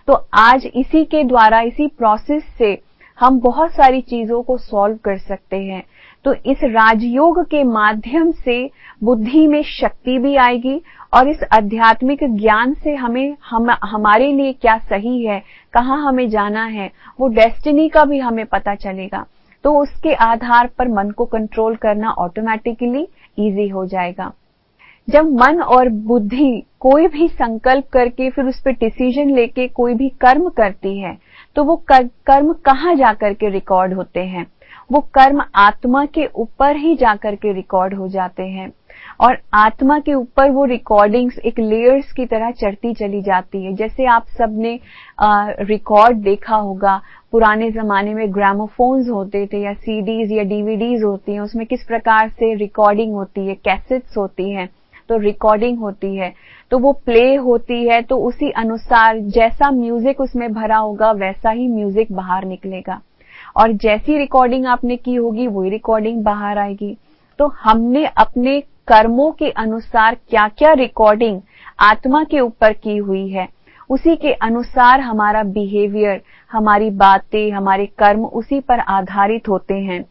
[0.07, 2.79] तो आज इसी के द्वारा, इसी प्रोसेस से
[3.21, 5.83] हम बहुत सारी चीज़ों को सॉल्व कर सकते हैं।
[6.25, 8.65] तो इस राजयोग के माध्यम से
[9.03, 10.81] बुद्धि में शक्ति भी आएगी
[11.15, 15.43] और इस आध्यात्मिक ज्ञान से हमें हम हमारे लिए क्या सही है
[15.75, 19.25] कहाँ हमें जाना है वो डेस्टिनी का भी हमें पता चलेगा।
[19.65, 23.07] तो उसके आधार पर मन को कंट्रोल करना ऑटोमेटिकली
[23.39, 24.33] इजी हो जाएगा।
[25.09, 30.09] जब मन और बुद्धि कोई भी संकल्प करके फिर उस पर डिसीज़न लेके कोई भी
[30.21, 31.17] कर्म करती है
[31.57, 34.47] तो वो कर, कर्म कहाँ जाकर के रिकॉर्ड होते हैं?
[34.91, 38.73] वो कर्म आत्मा के ऊपर ही जाकर के रिकॉर्ड हो जाते हैं।
[39.21, 44.07] और आत्मा के ऊपर वो रिकॉर्डिंग्स एक लेयर्स की तरह चढ़ती चली जाती है। जैसे
[44.07, 44.79] आप सबने
[45.63, 47.01] रिकॉर्ड देखा होगा,
[47.33, 52.29] पुराने जमाने में ग्रामोफोन्स होते थे या सीडीज या डीवीडीज होती हैं, उसमें किस प्रकार
[52.31, 54.69] से रिकॉर्डिंग होती है कैसेट्स होती हैं
[55.09, 56.33] तो रिकॉर्डिंग होती है।
[56.71, 61.69] तो वो प्ले होती है तो उसी अनुसार जैसा म्यूज़िक उसमें भरा होगा, वैसा ही
[61.69, 63.01] म्यूज़िक बाहर निकलेगा।
[63.57, 66.97] और जैसी रिकॉर्डिंग आपने की होगी, वही रिकॉर्डिंग बाहर आएगी।
[67.39, 71.41] तो हमने अपने कर्मों के अनुसार क्या क्या रिकॉर्डिंग
[71.81, 73.49] आत्मा के ऊपर की हुई है,
[73.91, 80.05] उसी के अनुसार हमारा बिहेवियर हमारी बातें, हमारे कर्म उसी पर आधारित होते हैं।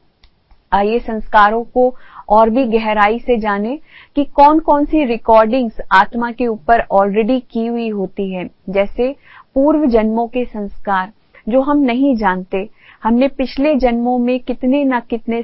[0.71, 1.93] आइए संस्कारों को
[2.29, 3.77] और भी गहराई से जाने
[4.15, 9.11] कि कौन कौन सी रिकॉर्डिंग्स आत्मा के ऊपर ऑलरेडी की हुई होती है। जैसे
[9.55, 11.11] पूर्व जन्मों के संस्कार,
[11.47, 12.69] जो हम नहीं जानते
[13.03, 15.41] हमने पिछले जन्मों में कितने न कितने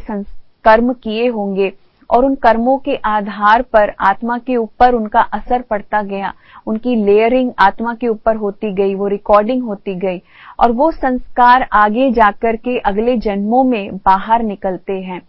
[0.65, 1.71] कर्म किए होंगे
[2.09, 6.33] और उन कर्मों के आधार पर आत्मा के ऊपर उनका असर पड़ता गया।
[6.67, 10.21] उनकी लेयरिंग आत्मा के ऊपर होती गई, वो रिकॉर्डिंग होती गई
[10.59, 15.21] और वो संस्कार आगे जाकर के अगले जन्मों में बाहर निकलते हैं।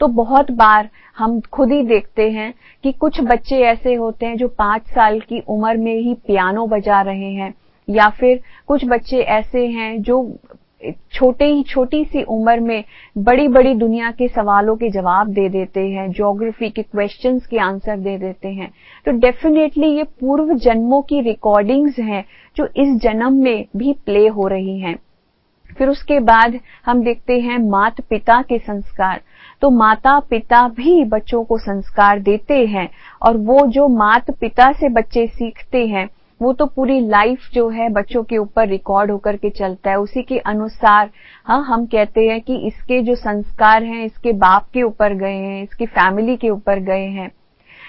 [0.00, 2.52] तो बहुत बार हम खुद ही देखते हैं
[2.84, 7.00] कि कुछ बच्चे ऐसे होते हैं जो पाँच साल की उम्र में ही पियानो बजा
[7.00, 7.52] रहे हैं
[7.88, 10.22] या फिर कुछ बच्चे ऐसे हैं जो
[11.12, 12.84] छोटे ही, छोटी सी उम्र में
[13.18, 17.96] बड़ी बड़ी दुनिया के सवालों के जवाब दे देते हैं ज्योग्राफी के क्वेश्चंस के आंसर
[17.96, 18.70] दे देते हैं।
[19.06, 22.24] तो डेफिनेटली ये पूर्व जन्मों की रिकॉर्डिंग्स हैं
[22.56, 24.96] जो इस जन्म में भी प्ले हो रही हैं।
[25.78, 29.20] फिर उसके बाद हम देखते हैं मात पिता के संस्कार।
[29.62, 32.88] तो माता पिता भी बच्चों को संस्कार देते हैं
[33.22, 36.08] और वो जो मात पिता से बच्चे सीखते हैं
[36.40, 40.22] वो तो पूरी लाइफ जो है बच्चों के ऊपर रिकॉर्ड होकर के चलता है। उसी
[40.22, 41.10] के अनुसार
[41.46, 45.62] हाँ हम कहते हैं कि इसके जो संस्कार हैं, इसके बाप के ऊपर गए हैं,
[45.62, 47.30] इसकी फैमिली के ऊपर गए हैं।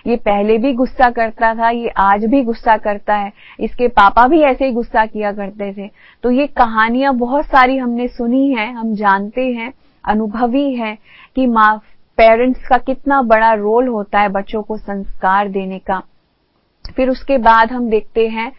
[0.08, 4.42] ये पहले भी गुस्सा करता था, ये आज भी गुस्सा करता है। इसके पापा भी
[4.42, 5.90] ऐसे ही गुस्सा किया करते थे।
[6.24, 10.98] तो ये कहानियाँ बहुत सारी हमने सुनी है, हम जानते हैं, अनुभवी है
[11.36, 11.78] कि माँ
[12.18, 16.02] पेरेंट्स का कितना बड़ा रोल होता है बच्चों को संस्कार देने का।
[16.92, 18.52] फिर उसके बाद हम देखते हैं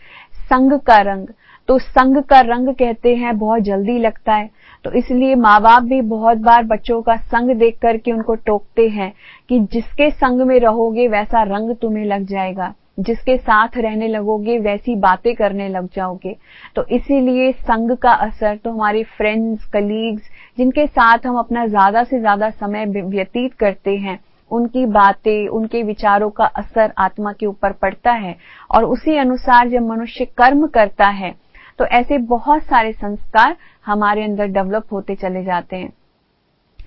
[0.44, 1.26] संग का रंग।
[1.68, 4.50] तो संग का रंग कहते हैं, बहुत जल्दी लगता है।
[4.84, 9.12] तो इसलिए माँ बाप भी बहुत बार बच्चों का संग देख करके उनको टोकते हैं
[9.48, 14.94] कि जिसके संग में रहोगे वैसा रंग तुम्हें लग जाएगा। जिसके साथ रहने लगोगे वैसी
[14.96, 16.34] बातें करने लग जाओगे।
[16.76, 22.20] तो इसीलिए संग का असर तो हमारे फ्रेंड्स कलीग्स जिनके साथ हम अपना ज़्यादा से
[22.20, 24.18] ज़्यादा समय व्यतीत करते हैं
[24.50, 28.36] उनकी बातें, उनके विचारों का असर आत्मा के ऊपर पड़ता है
[28.70, 31.34] और उसी अनुसार जब मनुष्य कर्म करता है
[31.78, 33.56] तो ऐसे बहुत सारे संस्कार
[33.86, 35.92] हमारे अंदर डेवलप होते चले जाते हैं।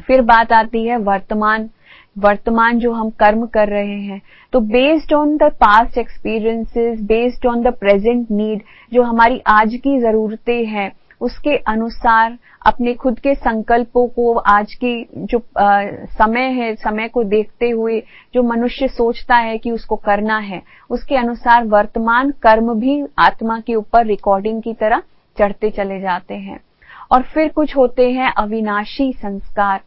[0.08, 1.70] फिर बात आती है वर्तमान।
[2.16, 4.22] वर्तमान जो हम कर्म कर रहे हैं
[4.54, 10.00] तो based on the past experiences based on the present need जो हमारी आज की
[10.02, 16.76] जरूरतें हैं उसके अनुसार अपने खुद के संकल्पों को आज की जो आ, समय है
[16.76, 18.04] समय को देखते हुए
[18.34, 23.76] जो मनुष्य सोचता है कि उसको करना है उसके अनुसार वर्तमान कर्म भी आत्मा के
[23.76, 25.04] ऊपर रिकॉर्डिंग की तरह
[25.38, 26.60] चढ़ते चले जाते हैं।
[27.12, 29.82] और फिर कुछ होते हैं अविनाशी संस्कार।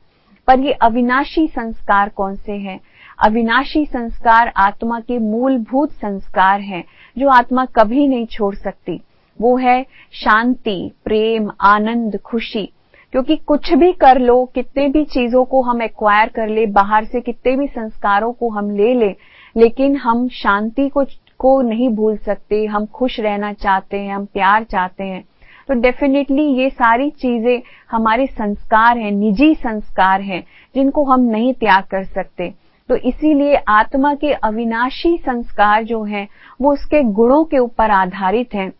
[0.46, 2.80] पर ये अविनाशी संस्कार कौन से हैं?
[3.26, 6.84] अविनाशी संस्कार आत्मा के मूलभूत संस्कार हैं
[7.18, 9.00] जो आत्मा कभी नहीं छोड़ सकती।
[9.40, 12.68] वो है शांति, प्रेम, आनंद, खुशी।
[13.12, 17.20] क्योंकि कुछ भी कर लो, कितने भी चीज़ों को हम एक्वायर कर ले, बाहर से
[17.20, 19.14] कितने भी संस्कारों को हम ले ले,
[19.56, 21.04] लेकिन हम शांति को
[21.38, 25.24] को नहीं भूल सकते, हम खुश रहना चाहते हैं, हम प्यार चाहते हैं।
[25.68, 30.44] तो डेफिनेटली ये सारी चीज़ें हमारे संस्कार हैं, निजी संस्कार हैं,
[30.74, 32.54] जिनको हम नहीं त्याग कर सकते।
[32.88, 36.28] तो इसीलिए आत्मा के अविनाशी संस्कार जो हैं,
[36.60, 38.72] वो उसके गुणों के ऊपर आधारित हैं।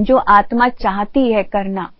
[0.00, 1.90] जो आत्मा चाहती है करना।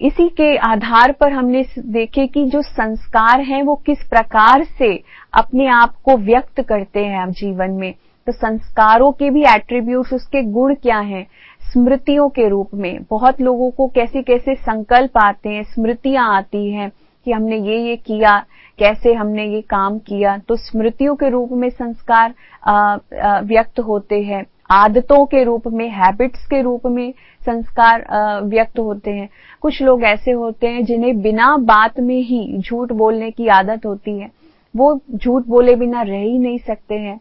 [0.00, 5.02] इसी के आधार पर हमने देखे कि जो संस्कार हैं वो किस प्रकार से
[5.34, 7.94] अपने आप को व्यक्त करते हैं आप जीवन में।
[8.26, 11.26] तो संस्कारों के भी एट्रीब्यूट उसके गुण क्या हैं?
[11.72, 16.92] स्मृतियों के रूप में। बहुत लोगों को कैसे कैसे संकल्प आते हैं स्मृतियाँ आती हैं
[17.24, 18.44] कि हमने ये ये किया
[18.78, 22.34] कैसे हमने ये काम किया। तो स्मृतियों के रूप में संस्कार
[22.66, 28.06] आ, आ, व्यक्त होते हैं। आदतों के रूप में हैबिट्स के रूप में संस्कार
[28.44, 29.28] व्यक्त होते हैं।
[29.62, 34.18] कुछ लोग ऐसे होते हैं जिन्हें बिना बात में ही झूठ बोलने की आदत होती
[34.18, 34.30] है।
[34.74, 37.20] वो झूठ बोले बिना रह ही नहीं सकते हैं।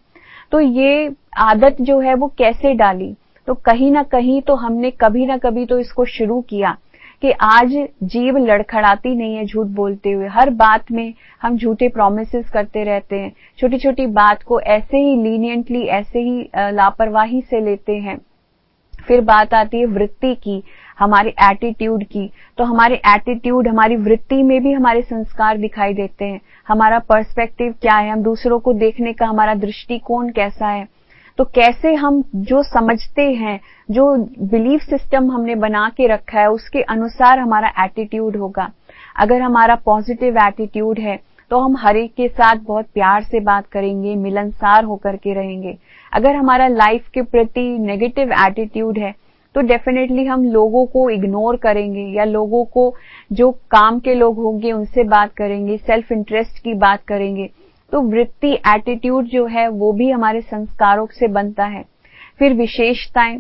[0.51, 3.15] तो ये आदत जो है वो कैसे डाली?
[3.47, 6.75] तो कहीं ना कहीं तो हमने कभी ना कभी तो इसको शुरू किया।
[7.21, 7.73] कि आज
[8.03, 13.15] जीव लड़खड़ाती नहीं है झूठ बोलते हुए। हर बात में हम झूठे प्रोमिस करते रहते
[13.15, 18.17] हैं। छोटी छोटी बात को ऐसे ही लीनियंटली ऐसे ही लापरवाही से लेते हैं।
[19.07, 20.63] फिर बात आती है वृत्ति की,
[20.99, 26.39] हमारे एटीट्यूड की। तो हमारे एटीट्यूड हमारी वृत्ति में भी हमारे संस्कार दिखाई देते हैं।
[26.67, 28.11] हमारा पर्सपेक्टिव क्या है?
[28.11, 30.87] हम दूसरों को देखने का हमारा दृष्टिकोण कैसा है?
[31.39, 36.81] तो कैसे हम जो समझते हैं, जो बिलीफ सिस्टम हमने बना के रखा है, उसके
[36.83, 38.71] अनुसार हमारा एटीट्यूड होगा।
[39.15, 41.19] अगर हमारा पॉजिटिव एटीट्यूड है
[41.51, 45.77] तो हम हर एक के साथ बहुत प्यार से बात करेंगे, मिलनसार होकर के रहेंगे।
[46.11, 49.13] अगर हमारा लाइफ के प्रति नेगेटिव एटीट्यूड है
[49.55, 52.93] तो डेफिनेटली हम लोगों को इग्नोर करेंगे, या लोगों को,
[53.31, 57.49] जो काम के लोग होंगे, उनसे बात करेंगे सेल्फ इंटरेस्ट की बात करेंगे।
[57.95, 61.83] तो वृत्ति एटीट्यूड जो है, वो भी हमारे संस्कारों से बनता है।
[62.39, 63.37] फिर विशेषताएँ,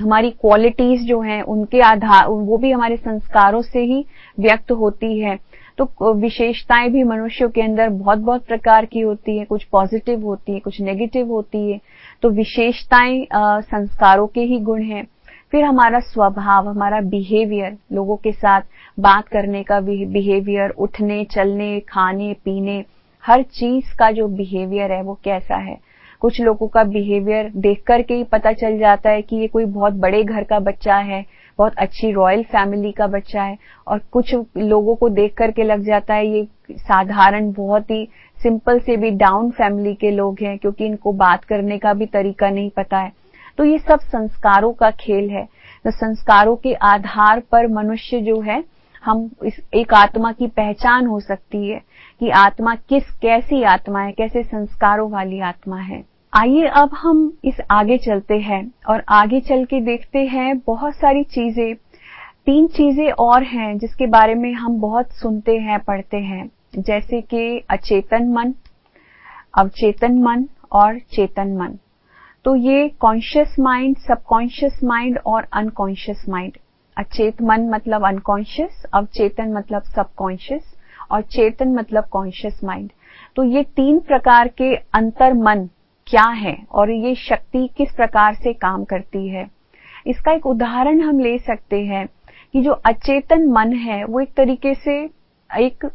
[0.00, 4.04] हमारी क्वालिटीज जो हैं, उनके आधार, वो भी हमारे संस्कारों से ही
[4.40, 5.38] व्यक्त होती है।
[5.78, 10.52] तो विशेषताएँ भी मनुष्यों के अंदर बहुत बहुत प्रकार की होती है। कुछ पॉजिटिव होती
[10.52, 11.80] है, कुछ नेगेटिव होती है।
[12.22, 15.06] तो विशेषताएँ संस्कारों के ही गुण हैं।
[15.50, 18.60] फिर हमारा स्वभाव, हमारा बिहेवियर लोगों के साथ
[19.00, 22.84] बात करने का बिहेवियर उठने, चलने, खाने, पीने
[23.26, 25.76] हर चीज़ का जो बिहेवियर है वो कैसा है।
[26.22, 29.92] कुछ लोगों का बिहेवियर देख करके ही पता चल जाता है कि ये कोई बहुत
[29.94, 31.24] बड़े घर का बच्चा है,
[31.58, 36.14] बहुत अच्छी रॉयल फैमिली का बच्चा है और कुछ लोगों को देख करके लग जाता
[36.14, 38.08] है ये साधारण, बहुत ही
[38.38, 42.50] सिंपल से भी डाउन फैमिली के लोग हैं क्योंकि इनको बात करने का भी तरीका
[42.50, 43.12] नहीं पता है।
[43.58, 45.44] तो ये सब संस्कारों का खेल है।
[45.84, 48.62] तो संस्कारों के आधार पर मनुष्य जो है,
[49.04, 51.80] हम इस एक आत्मा की पहचान हो सकती है।
[52.20, 57.60] कि आत्मा किस, कैसी आत्मा है, कैसे संस्कारों वाली आत्मा है। आइए अब हम इस
[57.70, 61.74] आगे चलते हैं और आगे चल के देखते हैं बहुत सारी चीज़ें।
[62.46, 67.64] तीन चीज़ें और हैं जिसके बारे में हम बहुत सुनते हैं, पढ़ते हैं। जैसे कि
[67.70, 68.54] अचेतन मन,
[69.58, 71.78] अवचेतन मन और चेतन मन।
[72.44, 76.56] तो ये कॉन्शियस माइंड सबकॉन्शियस माइंड और अनकॉन्शियस माइंड
[76.96, 80.75] अचेत मन मतलब अनकॉन्शियस अवचेतन मतलब सबकॉन्शियस
[81.10, 82.90] और चेतन मतलब कॉन्शियस माइंड
[83.36, 85.68] तो ये तीन प्रकार के अंतर मन
[86.06, 89.48] क्या है और ये शक्ति किस प्रकार से काम करती है?
[90.06, 92.08] इसका एक उदाहरण हम ले सकते हैं
[92.52, 95.10] कि जो अचेतन मन है, वो एक तरीके से
[95.58, 95.90] एक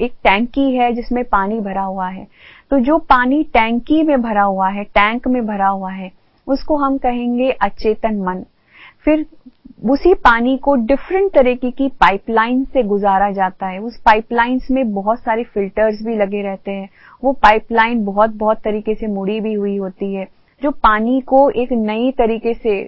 [0.00, 2.26] एक टैंकी है जिसमें पानी भरा हुआ है।
[2.70, 6.12] तो जो पानी टैंकी में भरा हुआ है, टैंक में भरा हुआ है,
[6.46, 8.44] उसको हम कहेंगे अचेतन मन।
[9.04, 9.26] फिर
[9.90, 15.18] उसी पानी को डिफरेंट तरीके की पाइपलाइन से गुजारा जाता है। उस पाइपलाइंस में बहुत
[15.18, 16.88] सारे फिल्टर्स भी लगे रहते हैं।
[17.22, 20.26] वो पाइपलाइन बहुत बहुत तरीके से मुड़ी भी हुई होती है।
[20.62, 22.82] जो पानी को एक नई तरीके से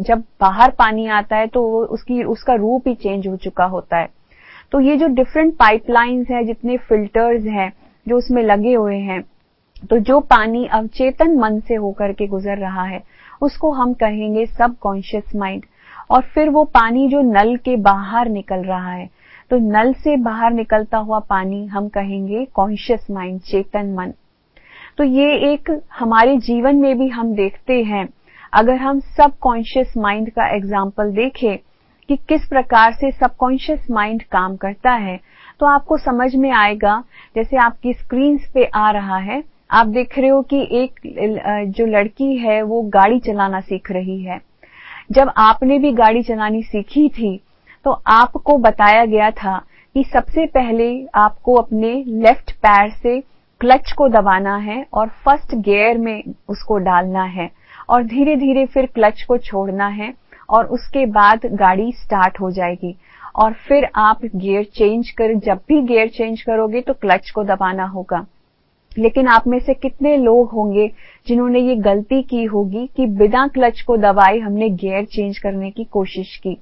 [0.00, 4.08] जब बाहर पानी आता है तो उसकी, उसका रूप ही चेंज हो चुका होता है।
[4.72, 7.72] तो ये जो डिफरेंट पाइपलाइंस है, जितने फिल्टर्स हैं,
[8.06, 9.22] जो उसमें लगे हुए हैं
[9.82, 12.98] तो जो पानी अवचेतन मन से होकर के गुजर रहा है
[13.40, 15.64] उसको हम कहेंगे सब कॉन्शियस माइंड
[16.10, 19.08] और फिर वो पानी जो नल के बाहर निकल रहा है
[19.50, 24.12] तो नल से बाहर निकलता हुआ पानी हम कहेंगे कॉन्शियस माइंड चेतन मन.
[24.98, 28.08] तो ये एक हमारे जीवन में भी हम देखते हैं.
[28.52, 31.58] अगर हम सब कॉन्शियस माइंड का एग्ज़ाम्पल देखें
[32.08, 35.18] कि किस प्रकार से सबकॉन्शियस माइंड काम करता है
[35.60, 37.02] तो आपको समझ में आएगा,
[37.36, 39.40] जैसे आपकी स्क्रीन पे आ रहा है
[39.70, 41.00] आप देख रहे हो कि एक
[41.68, 44.40] जो लड़की है, वो गाड़ी चलाना सीख रही है।
[45.12, 47.40] जब आपने भी गाड़ी चलानी सीखी थी
[47.84, 49.58] तो आपको बताया गया था
[49.94, 53.20] कि सबसे पहले आपको अपने लेफ़्ट पैर से
[53.60, 57.50] क्लच को दबाना है और फ़र्स्ट गियर में उसको डालना है
[57.88, 60.12] और धीरे धीरे फिर क्लच को छोड़ना है
[60.48, 62.94] और उसके बाद गाड़ी स्टार्ट हो जाएगी।
[63.36, 67.86] और फिर आप गियर चेंज कर, जब भी गियर चेंज करोगे तो क्लच को दबाना
[67.86, 68.24] होगा।
[68.98, 70.86] लेकिन आप में से कितने लोग होंगे
[71.26, 75.84] जिन्होंने ये गलती की होगी कि बिना क्लच को दबाए हमने गियर चेंज करने की
[75.84, 76.56] कोशिश की।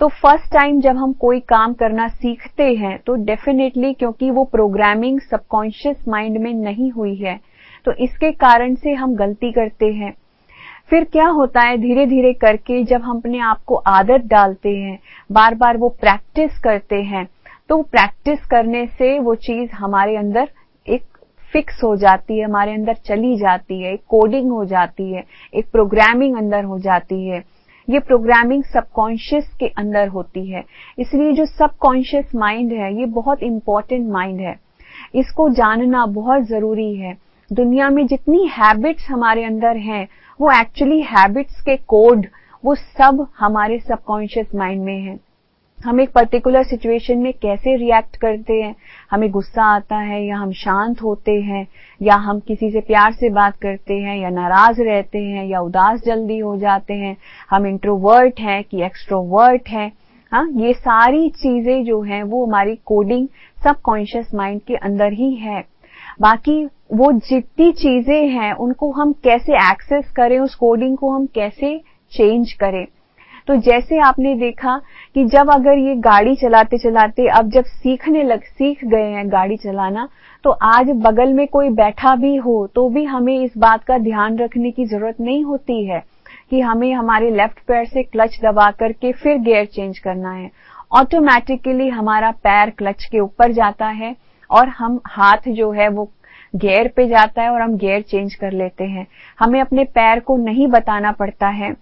[0.00, 5.20] तो फ़र्स्ट टाइम जब हम कोई काम करना सीखते हैं तो डेफिनेटली क्योंकि वो प्रोग्रामिंग
[5.20, 7.38] सबकॉन्शियस माइंड में नहीं हुई है
[7.86, 10.12] तो इसके कारण से हम गलती करते हैं।
[10.90, 14.98] फिर क्या होता है धीरे धीरे करके जब हम अपने आप को आदत डालते हैं
[15.30, 17.26] बार बार वो प्रैक्टिस करते हैं
[17.70, 20.48] तो प्रैक्टिस करने से वो चीज़ हमारे अंदर
[21.52, 25.70] फिक्स हो जाती है, हमारे अंदर चली जाती है, एक कोडिंग हो जाती है, एक
[25.72, 27.44] प्रोग्रामिंग अंदर हो जाती है।
[27.90, 30.64] ये प्रोग्रामिंग सबकॉन्शियस के अंदर होती है।
[30.98, 34.60] इसलिए जो सबकॉन्शियस माइंड है, ये बहुत इंपॉर्टेंट माइंड है।
[35.14, 37.16] इसको जानना बहुत ज़रूरी है।
[37.52, 40.08] दुनिया में जितनी हैबिट्स हमारे अंदर हैं,
[40.40, 42.26] वो एक्चुअली हैबिट्स के कोड
[42.64, 45.31] वो सब हमारे सबकॉन्शियस माइंड में है।
[45.84, 48.74] हम एक पर्टिकुलर सिचुएशन में कैसे रिएक्ट करते हैं?
[49.10, 51.68] हमें गुस्सा आता है या हम शांत होते हैं?
[52.02, 56.02] या हम किसी से प्यार से बात करते हैं या नाराज़ रहते हैं या उदास
[56.04, 57.16] जल्दी हो जाते हैं?
[57.50, 59.92] हम इंट्रोवर्ट हैं कि एक्सट्रोवर्ट हैं?
[60.32, 63.28] हाँ ये सारी चीज़ें जो हैं वो हमारी कोडिंग
[63.64, 65.64] सबकॉन्शियस माइंड के अंदर ही है।
[66.20, 71.78] बाकी वो जितनी चीज़ें हैं, उनको हम कैसे एक्सेस करें, उस कोडिंग को हम कैसे
[72.12, 72.86] चेंज करें?
[73.48, 74.76] तो जैसे आपने देखा
[75.14, 79.56] कि जब अगर ये गाड़ी चलाते चलाते अब जब सीखने लग, सीख गए हैं गाड़ी
[79.56, 80.08] चलाना
[80.44, 84.38] तो आज बगल में कोई बैठा भी हो तो भी हमें इस बात का ध्यान
[84.38, 86.02] रखने की ज़रूरत नहीं होती है
[86.50, 90.50] कि हमें हमारे लेफ़्ट पैर से क्लच दबा करके फिर गियर चेंज करना है।
[90.92, 94.14] ऑटोमेटिकली हमारा पैर क्लच के ऊपर जाता है
[94.50, 96.10] और हम हाथ जो है वो
[96.54, 99.06] गियर पे जाता है और हम गियर चेंज कर लेते हैं।
[99.38, 101.74] हमें अपने पैर को नहीं बताना पड़ता है।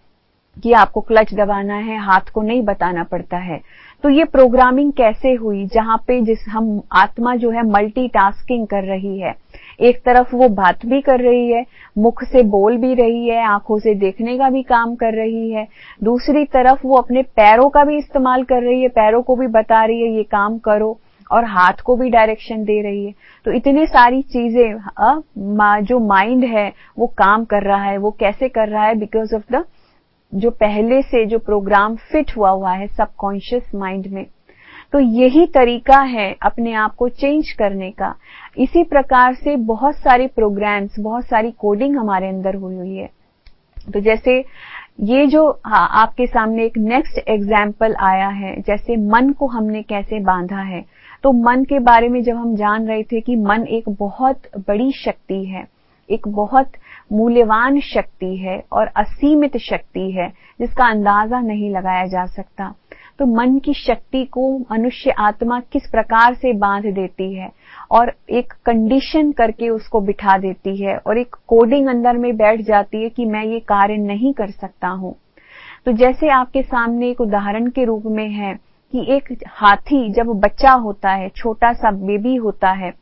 [0.63, 3.61] कि आपको क्लच दबाना है, हाथ को नहीं बताना पड़ता है।
[4.05, 9.19] तो ये प्रोग्रामिंग कैसे हुई, जहाँ पे जिस हम आत्मा जो है मल्टीटास्किंग कर रही
[9.19, 9.35] है।
[9.81, 11.65] एक तरफ़ वो बात भी कर रही है,
[11.99, 15.67] मुख से बोल भी रही है, आँखों से देखने का भी काम कर रही है।
[16.05, 19.85] दूसरी तरफ़ वो अपने पैरों का भी इस्तेमाल कर रही है, पैरों को भी बता
[19.85, 20.99] रही है, ये काम करो,
[21.31, 26.73] और हाथ को भी डायरेक्शन दे रही है। तो इतनी सारी चीज़ें जो माइंड है,
[26.99, 29.65] वो काम कर रहा है, वो कैसे कर रहा है बिकॉज़ ऑफ़ द
[30.33, 34.25] जो पहले से जो प्रोग्राम फिट हुआ हुआ है सबकॉन्शियस माइंड में
[34.93, 38.15] तो यही तरीका है अपने आप को चेंज करने का।
[38.59, 43.09] इसी प्रकार से बहुत सारे प्रोग्राम्स बहुत सारी कोडिंग हमारे अंदर हुई हुई है।
[43.93, 44.39] तो जैसे
[45.03, 50.21] ये जो हाँ, आपके सामने एक नेक्स्ट एग्ज़ाम्पल आया है जैसे मन को हमने कैसे
[50.21, 50.85] बांधा है।
[51.25, 54.91] तो मन के बारे में जब हम जान रहे थे कि मन एक बहुत बड़ी
[54.95, 55.67] शक्ति है
[56.09, 56.73] एक बहुत
[57.13, 60.29] मूल्यवान शक्ति है और असीमित शक्ति है,
[60.61, 62.75] जिसका अंदाज़ा नहीं लगाया जा सकता।
[63.19, 64.43] तो मन की शक्ति को
[64.73, 67.51] मनुष्य आत्मा किस प्रकार से बाँध देती है
[67.91, 73.03] और एक कंडीशन करके उसको बिठा देती है और एक कोडिंग अंदर में बैठ जाती
[73.03, 75.15] है कि मैं ये कार्य नहीं कर सकता हूँ।
[75.87, 78.55] तो जैसे आपके सामने एक उदाहरण के रूप में है
[78.93, 82.93] कि एक हाथी जब बच्चा होता है, छोटा सा बेबी होता है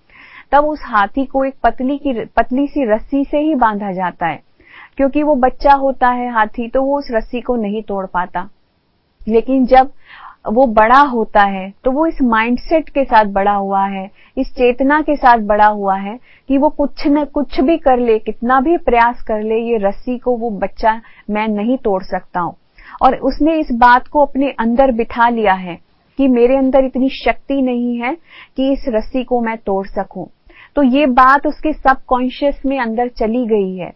[0.53, 4.43] तब उस हाथी को एक पतली की पतली सी रस्सी से ही बांधा जाता है।
[4.97, 8.49] क्योंकि वो बच्चा होता है हाथी तो वो उस रस्सी को नहीं तोड़ पाता।
[9.21, 9.91] लेकिन जब
[10.49, 15.01] वो बड़ा होता है तो वो इस माइंडसेट के साथ बड़ा हुआ है, इस चेतना
[15.03, 16.19] के साथ बड़ा हुआ है
[16.49, 20.17] कि वो कुछ न कुछ भी कर ले, कितना भी प्रयास कर ले, ये रस्सी
[20.19, 22.55] को वो बच्चा मैं नहीं तोड़ सकता हूँ।
[23.03, 25.79] और उसने इस बात को अपने अंदर बिठा लिया है
[26.19, 28.17] कि मेरे अंदर इतनी शक्ति नहीं है
[28.57, 30.27] कि इस रस्सी को मैं तोड़ सकूँ।
[30.79, 33.93] तो ये बात उसके सबकॉन्शियस में अंदर चली गई है।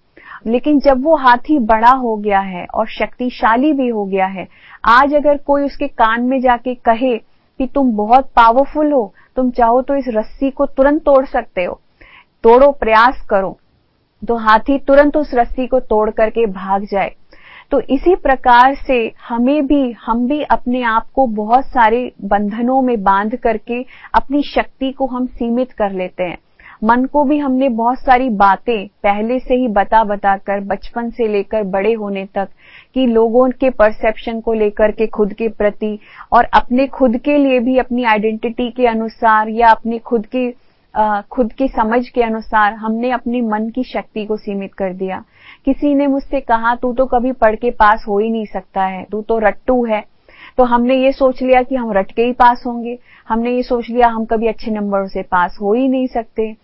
[0.47, 4.49] लेकिन जब वो हाथी बड़ा हो गया है और शक्तिशाली भी हो गया है,
[4.85, 7.19] आज अगर कोई उसके कान में जाके कहे
[7.59, 11.81] कि तुम बहुत पावरफुल हो, तुम चाहो तो इस रस्सी को तुरंत तोड़ सकते हो।
[12.43, 13.59] तोड़ो, प्रयास करो।
[14.29, 17.13] तो हाथी तुरंत उस रस्सी को तोड़ करके भाग जाए।
[17.71, 23.03] तो इसी प्रकार से हमें भी, हम भी अपने आप को बहुत सारे बंधनों में
[23.03, 23.83] बाँध करके
[24.15, 26.39] अपनी शक्ति को हम सीमित कर लेते हैं।
[26.85, 31.29] मन को भी हमने बहुत सारी बातें पहले से ही बता बता कर, बचपन से
[31.29, 32.49] लेकर बड़े होने तक,
[32.95, 35.99] कि लोगों के परसेप्शन को लेकर के, खुद के प्रति
[36.33, 40.53] और अपने खुद के लिए भी अपनी आइडेंटिटी के अनुसार या अपनी खुद की
[41.31, 45.23] खुद की समझ के अनुसार हमने अपनी मन की शक्ति को सीमित कर दिया।
[45.65, 49.05] किसी ने मुझसे कहा, तू तो कभी पढ़ के पास हो ही नहीं सकता है,
[49.05, 50.05] तू तो रट्टू है।
[50.59, 53.89] तो हमने ये सोच लिया कि हम रट के ही पास होंगे। हमने ये सोच
[53.91, 56.55] लिया, हम कभी अच्छे नंबरों से पास हो ही नहीं सकते।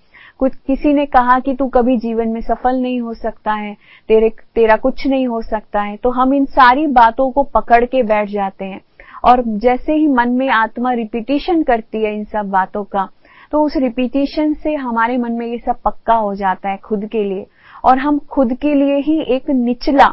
[0.40, 3.76] कुछ, किसी ने कहा कि तू कभी जीवन में सफल नहीं हो सकता है,
[4.08, 8.02] तेरे, तेरा कुछ नहीं हो सकता है तो हम इन सारी बातों को पकड़ के
[8.02, 8.80] बैठ जाते हैं।
[9.24, 13.08] और जैसे ही मन में आत्मा रिपीटेशन करती है इन सब बातों का
[13.52, 17.22] तो उस रिपीटेशन से हमारे मन में ये सब पक्का हो जाता है खुद के
[17.24, 17.46] लिए।
[17.84, 20.08] और हम खुद के लिए ही एक निचला,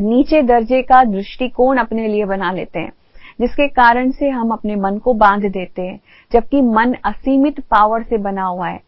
[0.00, 2.92] नीचे दर्जे का दृष्टिकोण अपने लिए बना लेते हैं,
[3.40, 5.98] जिसके कारण से हम अपने मन को बाँध देते हैं,
[6.32, 8.80] जबकि मन असीमित पावर से बना हुआ है।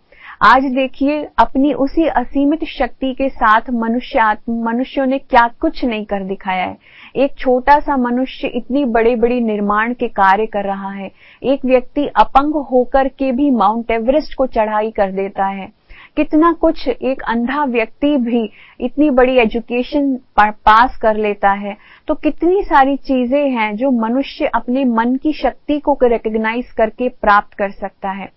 [0.43, 6.25] आज देखिए, अपनी उसी असीमित शक्ति के साथ मनुष्य मनुष्यों ने क्या कुछ नहीं कर
[6.25, 6.77] दिखाया है।
[7.17, 11.11] एक छोटा सा मनुष्य इतनी बड़े बड़ी निर्माण के कार्य कर रहा है।
[11.43, 15.71] एक व्यक्ति अपंग होकर के भी माउंट एवरेस्ट को चढ़ाई कर देता है।
[16.17, 18.49] कितना कुछ एक अंधा व्यक्ति भी
[18.81, 21.77] इतनी बड़ी एजुकेशन पास कर लेता है।
[22.09, 27.55] तो कितनी सारी चीज़ें हैं जो मनुष्य अपने मन की शक्ति को रिकग्नाइज करके प्राप्त
[27.55, 28.31] कर सकता है।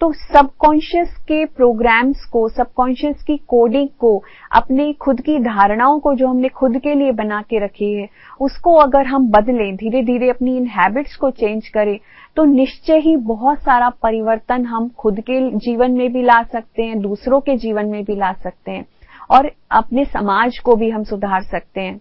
[0.00, 4.22] तो सबकॉन्शियस के प्रोग्राम्स को सबकॉन्शियस की कोडिंग को,
[4.52, 8.08] अपने खुद की धारणाओं को जो हमने खुद के लिए बना के रखी है,
[8.40, 11.98] उसको अगर हम बदलें धीरे धीरे अपनी इन हैबिट्स को चेंज करें
[12.36, 17.00] तो निश्चय ही बहुत सारा परिवर्तन हम खुद के जीवन में भी ला सकते हैं,
[17.00, 18.84] दूसरों के जीवन में भी ला सकते हैं,
[19.30, 22.00] और अपने समाज को भी हम सुधार सकते हैं।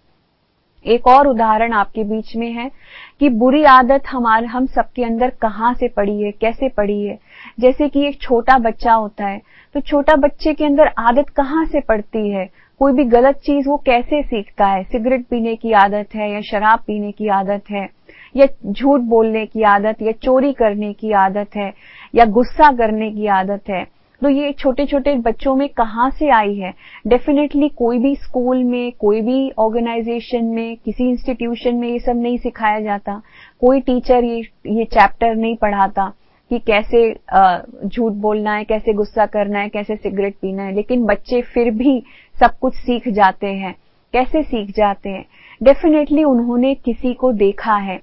[0.86, 2.70] एक और उदाहरण आपके बीच में है
[3.20, 7.18] कि बुरी आदत हमारे, हम सबके अंदर कहाँ से पड़ी है, कैसे पड़ी है
[7.60, 9.42] जैसे कि एक छोटा बच्चा होता है
[9.74, 12.50] तो छोटा बच्चे के अंदर आदत कहाँ से पड़ती है?
[12.80, 14.84] कोई भी गलत चीज़ वो कैसे सीखता है?
[14.84, 17.88] सिगरेट पीने की आदत है या शराब पीने की आदत है?
[18.36, 21.74] या झूठ बोलने की आदत या चोरी करने की आदत है?
[22.16, 23.86] या गुस्सा करने की आदत है?
[24.22, 26.74] तो ये छोटे छोटे बच्चों में कहाँ से आई है?
[27.08, 32.38] डेफिनेटली कोई भी स्कूल में, कोई भी ऑर्गेनाइजेशन में, किसी इंस्टीट्यूशन में ये सब नहीं
[32.38, 33.22] सिखाया जाता।
[33.62, 36.14] कोई टीचर ये ये चैप्टर नहीं पढ़ाता।
[36.52, 37.10] कि कैसे
[37.88, 42.02] झूठ बोलना है, कैसे गुस्सा करना है, कैसे सिगरेट पीना है। लेकिन बच्चे फिर भी
[42.36, 43.76] सब कुछ सीख जाते हैं।
[44.14, 45.26] कैसे सीख जाते हैं?
[45.62, 48.00] डेफिनेटली उन्होंने किसी को देखा है।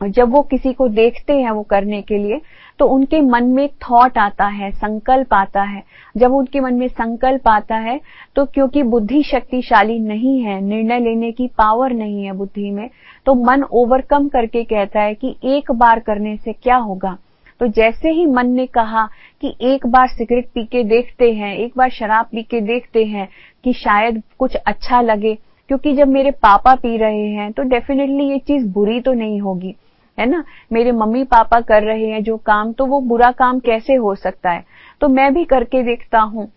[0.00, 2.40] और जब वो किसी को देखते हैं वो करने के लिए
[2.78, 5.82] तो उनके मन में थॉट आता है, संकल्प आता है।
[6.16, 7.98] जब उनके मन में संकल्प आता है
[8.36, 12.88] तो क्योंकि बुद्धि शक्तिशाली नहीं है, निर्णय लेने की पावर नहीं है बुद्धि में
[13.26, 17.16] तो मन ओवरकम करके कहता है कि एक बार करने से क्या होगा?
[17.60, 19.04] तो जैसे ही मन ने कहा
[19.42, 23.28] कि एक बार सिगरेट पी के देखते हैं, एक बार शराब पी के देखते हैं
[23.64, 25.34] कि शायद कुछ अच्छा लगे,
[25.70, 29.74] क्योंकि जब मेरे पापा पी रहे हैं तो डेफिनेटली ये चीज़ बुरी तो नहीं होगी,
[30.18, 30.44] है ना?
[30.72, 34.50] मेरे मम्मी पापा कर रहे हैं जो काम तो वो बुरा काम कैसे हो सकता
[34.50, 34.64] है?
[35.00, 36.48] तो मैं भी करके देखता हूँ।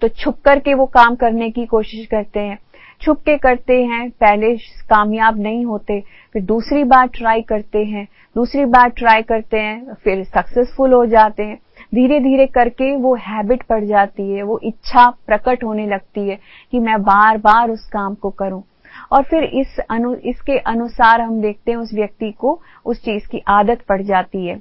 [0.00, 2.58] तो छुप करके वो काम करने की कोशिश करते हैं।
[3.00, 8.64] छुप के करते हैं, पहले कामयाब नहीं होते, फिर दूसरी बार ट्राई करते हैं, दूसरी
[8.64, 11.58] बार ट्राई करते हैं, फिर सक्सेसफुल हो जाते हैं।
[11.94, 16.38] धीरे धीरे करके वो हैबिट पड़ जाती है, वो इच्छा प्रकट होने लगती है
[16.70, 18.62] कि मैं बार बार उस काम को करूँ।
[19.12, 23.42] और फिर इस अनु, इसके अनुसार हम देखते हैं उस व्यक्ति को उस चीज़ की
[23.48, 24.60] आदत पड़ जाती है।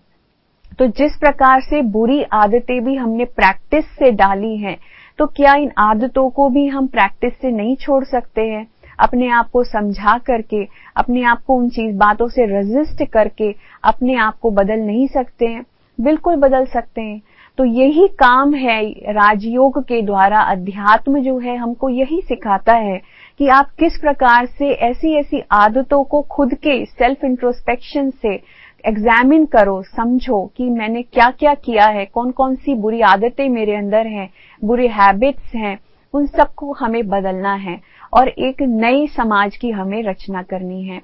[0.79, 4.77] तो जिस प्रकार से बुरी आदतें भी हमने प्रैक्टिस से डाली हैं
[5.17, 8.67] तो क्या इन आदतों को भी हम प्रैक्टिस से नहीं छोड़ सकते हैं?
[8.99, 14.15] अपने आप को समझा करके, अपने आप को उन चीज़ बातों से रजिस्ट करके अपने
[14.15, 15.65] आप को बदल नहीं सकते हैं?
[16.01, 17.21] बिल्कुल बदल सकते हैं।
[17.57, 23.01] तो यही काम है राजयोग के द्वारा, अध्यात्म जो है, हमको यही सिखाता है
[23.39, 28.39] कि आप किस प्रकार से ऐसी ऐसी आदतों को खुद के सेल्फ इंट्रोस्पेक्शन से
[28.87, 33.75] एग्जामिन करो, समझो कि मैंने क्या क्या किया है कौन कौन सी बुरी आदतें मेरे
[33.75, 34.29] अंदर हैं,
[34.61, 35.77] बुरे हैबिट्स हैं,
[36.13, 37.79] उन सबको हमें बदलना है
[38.13, 41.01] और एक नए समाज की हमें रचना करनी है।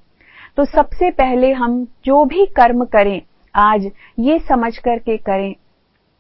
[0.58, 3.22] तो सबसे पहले हम जो भी कर्म करें,
[3.56, 5.54] आज ये समझ करके करें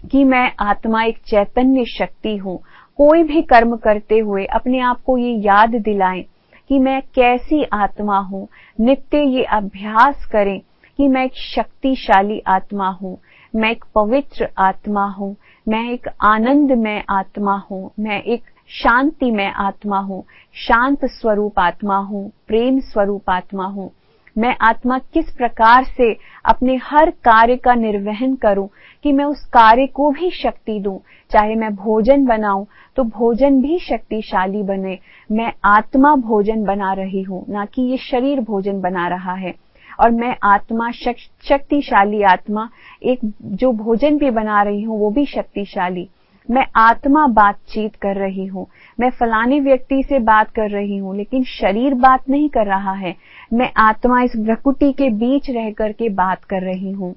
[0.01, 2.57] कि मैं आत्मा एक चैतन्य शक्ति हूँ।
[2.99, 6.23] कोई भी कर्म करते हुए अपने आप को ये याद दिलाएँ
[6.69, 8.47] कि मैं कैसी आत्मा हूँ।
[8.79, 10.59] नित्य ये अभ्यास करें
[10.99, 13.17] कि मैं एक शक्तिशाली आत्मा हूँ,
[13.53, 15.35] मैं एक पवित्र आत्मा हूँ,
[15.67, 20.23] मैं एक आनंदमय आत्मा हूँ, मैं एक शांति में आत्मा हूँ,
[20.57, 23.91] शांत स्वरूप आत्मा हूँ, प्रेम स्वरूप आत्मा हूँ।
[24.35, 26.11] मैं आत्मा किस प्रकार से
[26.45, 28.67] अपने हर कार्य का निर्वहन करूँ
[29.03, 30.99] कि मैं उस कार्य को भी शक्ति दूँ?
[31.31, 32.65] चाहे मैं भोजन बनाऊँ
[32.97, 34.97] तो भोजन भी शक्तिशाली बने।
[35.29, 39.53] मैं आत्मा भोजन बना रही हूँ, ना कि ये शरीर भोजन बना रहा है।
[39.99, 42.69] और मैं आत्मा शक्तिशाली आत्मा,
[43.03, 46.07] एक जो भोजन भी बना रही हूँ, वो भी शक्तिशाली।
[46.49, 48.65] मैं आत्मा बातचीत कर रही हूँ।
[48.99, 53.15] मैं फलाने व्यक्ति से बात कर रही हूँ, लेकिन शरीर बात नहीं कर रहा है।
[53.53, 57.13] मैं आत्मा इस प्रकृति के बीच रह करके बात कर रही हूँ।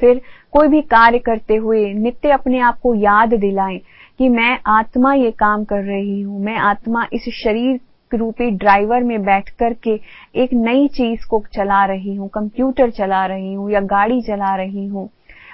[0.00, 0.20] फिर
[0.52, 3.78] कोई भी कार्य करते हुए नित्य अपने आप को याद दिलाएँ
[4.18, 7.80] कि मैं आत्मा ये काम कर रही हूँ। मैं आत्मा इस शरीर
[8.14, 9.98] रूपी ड्राइवर में बैठ करके
[10.34, 14.86] एक नई चीज़ को चला रही हूँ कंप्यूटर चला रही हूँ या गाड़ी चला रही
[14.86, 15.08] हूँ।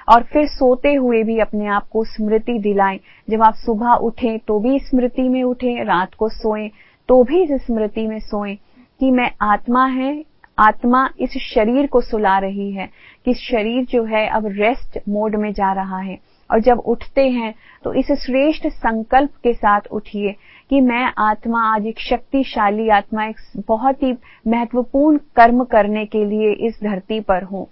[0.08, 2.98] और फिर सोते हुए भी अपने आप को स्मृति दिलाएँ।
[3.28, 6.68] जब आप सुबह उठें तो भी स्मृति में उठें, रात को सोएँ
[7.08, 8.54] तो भी इस स्मृति में सोएँ
[9.00, 10.24] कि मैं आत्मा है,
[10.58, 12.88] आत्मा इस शरीर को सुला रही है
[13.26, 16.18] कि शरीर जो है अब रेस्ट मोड में जा रहा है।
[16.50, 17.52] और जब उठते हैं
[17.84, 20.34] तो इस श्रेष्ठ संकल्प के साथ उठिए
[20.70, 23.36] कि मैं आत्मा आज एक शक्तिशाली आत्मा, एक
[23.68, 24.12] बहुत ही
[24.48, 27.66] महत्वपूर्ण कर्म करने के लिए इस धरती पर हूँ।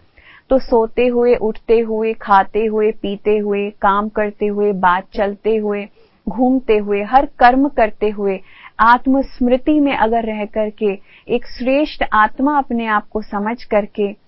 [0.50, 5.88] तो सोते हुए, उठते हुए, खाते हुए, पीते हुए, काम करते हुए, बात चलते हुए,
[6.28, 8.40] घूमते हुए, हर कर्म करते हुए,
[8.80, 14.21] आत्मस्मृति में अगर रह करके एक श्रेष्ठ आत्मा अपने आप को समझ करके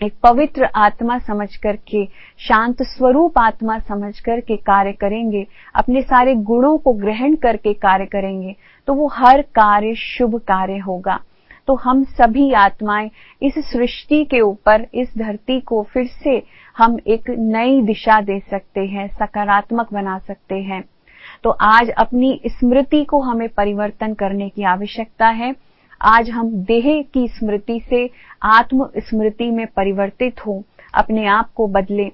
[0.00, 2.04] एक पवित्र आत्मा समझ करके,
[2.38, 8.54] शांत स्वरूप आत्मा समझ करके कार्य करेंगे, अपने सारे गुणों को ग्रहण करके कार्य करेंगे
[8.88, 11.18] तो वो हर कार्य शुभ कार्य होगा।
[11.66, 13.10] तो हम सभी आत्माएँ
[13.42, 16.42] इस सृष्टि के ऊपर, इस धरती को फिर से
[16.78, 20.84] हम एक नई दिशा दे सकते हैं, सकारात्मक बना सकते हैं।
[21.44, 25.54] तो आज अपनी स्मृति को हमें परिवर्तन करने की आवश्यकता है।
[26.00, 26.84] आज हम देह
[27.14, 28.08] की स्मृति से
[28.42, 30.62] आत्म स्मृति में परिवर्तित हो,
[30.94, 32.10] अपने आप को बदले।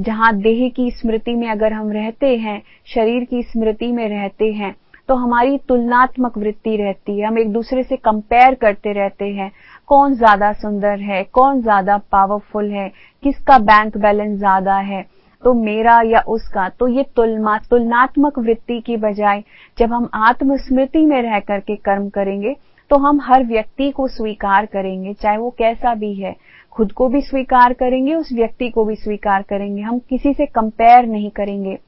[0.00, 4.74] जहाँ देह की स्मृति में अगर हम रहते हैं, शरीर की स्मृति में रहते हैं
[5.08, 9.50] तो हमारी तुलनात्मक वृत्ति रहती है। हम एक दूसरे से कंपेयर करते रहते हैं।
[9.88, 11.22] कौन ज़्यादा सुंदर है?
[11.24, 12.88] कौन ज़्यादा पावरफुल है?
[13.22, 15.02] किसका बैंक बैलेंस ज़्यादा है?
[15.42, 16.68] तो मेरा या उसका?
[16.70, 19.42] तो ये तुलना, तुलनात्मक वृत्ति की बजाय,
[19.78, 22.54] जब हम आत्मस्मृति में रह करके कर्म करेंगे
[22.90, 26.36] तो हम हर व्यक्ति को स्वीकार करेंगे, चाहे वो कैसा भी है।
[26.72, 31.06] खुद को भी स्वीकार करेंगे, उस व्यक्ति को भी स्वीकार करेंगे। हम किसी से कंपेयर
[31.06, 31.78] नहीं करेंगे।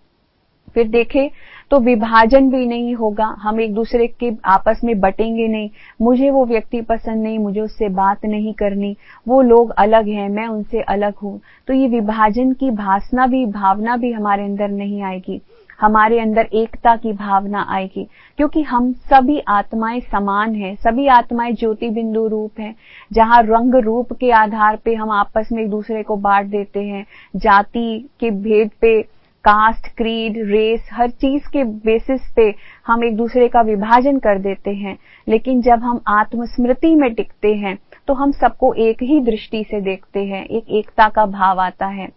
[0.74, 1.30] फिर देखें
[1.70, 5.70] तो विभाजन भी नहीं होगा। हम एक दूसरे के आपस में बटेंगे नहीं।
[6.02, 8.96] मुझे वो व्यक्ति पसंद नहीं, मुझे उससे बात नहीं करनी।
[9.28, 13.96] वो लोग अलग हैं, मैं उनसे अलग हूँ। तो ये विभाजन की भासना भी, भावना
[13.96, 15.40] भी हमारे अंदर नहीं आएगी।
[15.80, 18.06] हमारे अंदर एकता की भावना आएगी।
[18.38, 22.74] क्योंकि हम सभी आत्माएँ समान हैं, सभी आत्माएँ ज्योति बिंदु रूप हैं।
[23.12, 27.04] जहाँ रंग रूप के आधार पे हम आपस में एक दूसरे को बांट देते हैं,
[27.36, 29.02] जाति के भेद पे,
[29.44, 32.54] कास्ट क्रीड रेस हर चीज़ के बेसिस पे
[32.86, 34.96] हम एक दूसरे का विभाजन कर देते हैं।
[35.28, 37.76] लेकिन जब हम आत्मस्मृति में टिकते हैं
[38.08, 42.08] तो हम सबको एक ही दृष्टि से देखते हैं, एक एकता का भाव आता है।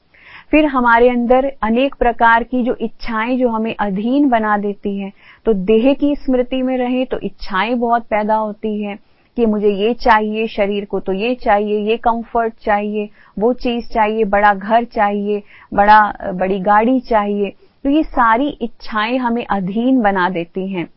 [0.52, 5.12] फिर हमारे अंदर अनेक प्रकार की जो इच्छाएँ जो हमें अधीन बना देती हैं
[5.46, 8.98] तो देह की स्मृति में रहे तो इच्छाएँ बहुत पैदा होती हैं
[9.38, 14.24] कि मुझे ये चाहिए शरीर को तो ये चाहिए, ये कंफर्ट चाहिए, वो चीज़ चाहिए,
[14.26, 15.42] बड़ा घर चाहिए,
[15.74, 17.50] बड़ा, बड़ी गाड़ी चाहिए।
[17.84, 20.88] तो ये सारी इच्छाएँ हमें अधीन बना देती हैं,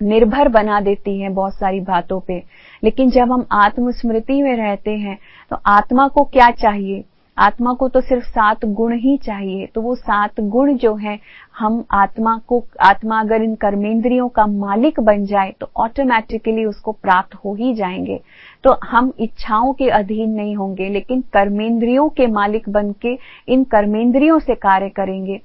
[0.00, 2.42] निर्भर बना देती हैं बहुत सारी बातों पे।
[2.82, 5.18] लेकिन जब हम आत्मस्मृति में रहते हैं
[5.50, 7.04] तो आत्मा को क्या चाहिए?
[7.38, 11.18] आत्मा को तो सिर्फ़ सात गुण ही चाहिए तो वो सात गुण जो है,
[11.58, 17.34] हम आत्मा को, आत्मा अगर इन कर्मेंद्रियों का मालिक बन जाए तो ऑटोमेटिकली उसको प्राप्त
[17.34, 18.20] हो ही जाएँगे।
[18.64, 23.18] तो हम इच्छाओं के अधीन नहीं होंगे, लेकिन कर्मेंद्रियों के मालिक बन के
[23.48, 25.40] इन कर्मेंद्रियों से कार्य करेंगे।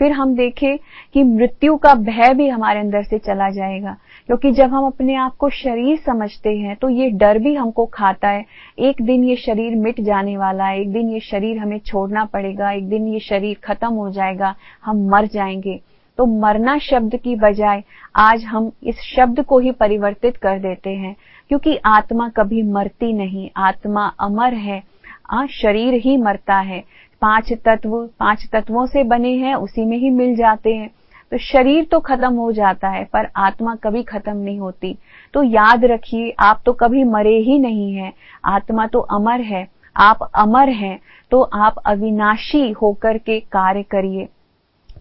[0.00, 0.78] फिर हम देखें
[1.14, 3.96] कि मृत्यु का भय भी हमारे अंदर से चला जाएगा।
[4.30, 8.28] क्योंकि जब हम अपने आप को शरीर समझते हैं तो ये डर भी हमको खाता
[8.28, 8.44] है।
[8.78, 12.70] एक दिन ये शरीर मिट जाने वाला है एक दिन ये शरीर हमें छोड़ना पड़ेगा
[12.72, 14.54] एक दिन ये शरीर खत्म हो जाएगा
[14.84, 15.78] हम मर जाएँगे।
[16.18, 17.82] तो मरना शब्द की बजाय
[18.16, 21.14] आज हम इस शब्द को ही परिवर्तित कर देते हैं
[21.50, 24.82] क्योंकि आत्मा कभी मरती नहीं आत्मा अमर है।
[25.30, 26.82] आ, शरीर ही मरता है।
[27.22, 30.90] पाँच तत्व पाँच तत्वों से बने हैं उसी में ही मिल जाते हैं।
[31.32, 34.96] तो शरीर तो खत्म हो जाता है, पर आत्मा कभी खत्म नहीं होती।
[35.34, 38.12] तो याद रखिए, आप तो कभी मरे ही नहीं हैं।
[38.44, 39.66] आत्मा तो अमर है।
[39.96, 40.98] आप अमर हैं
[41.30, 44.28] तो आप अविनाशी होकर के कार्य करिए।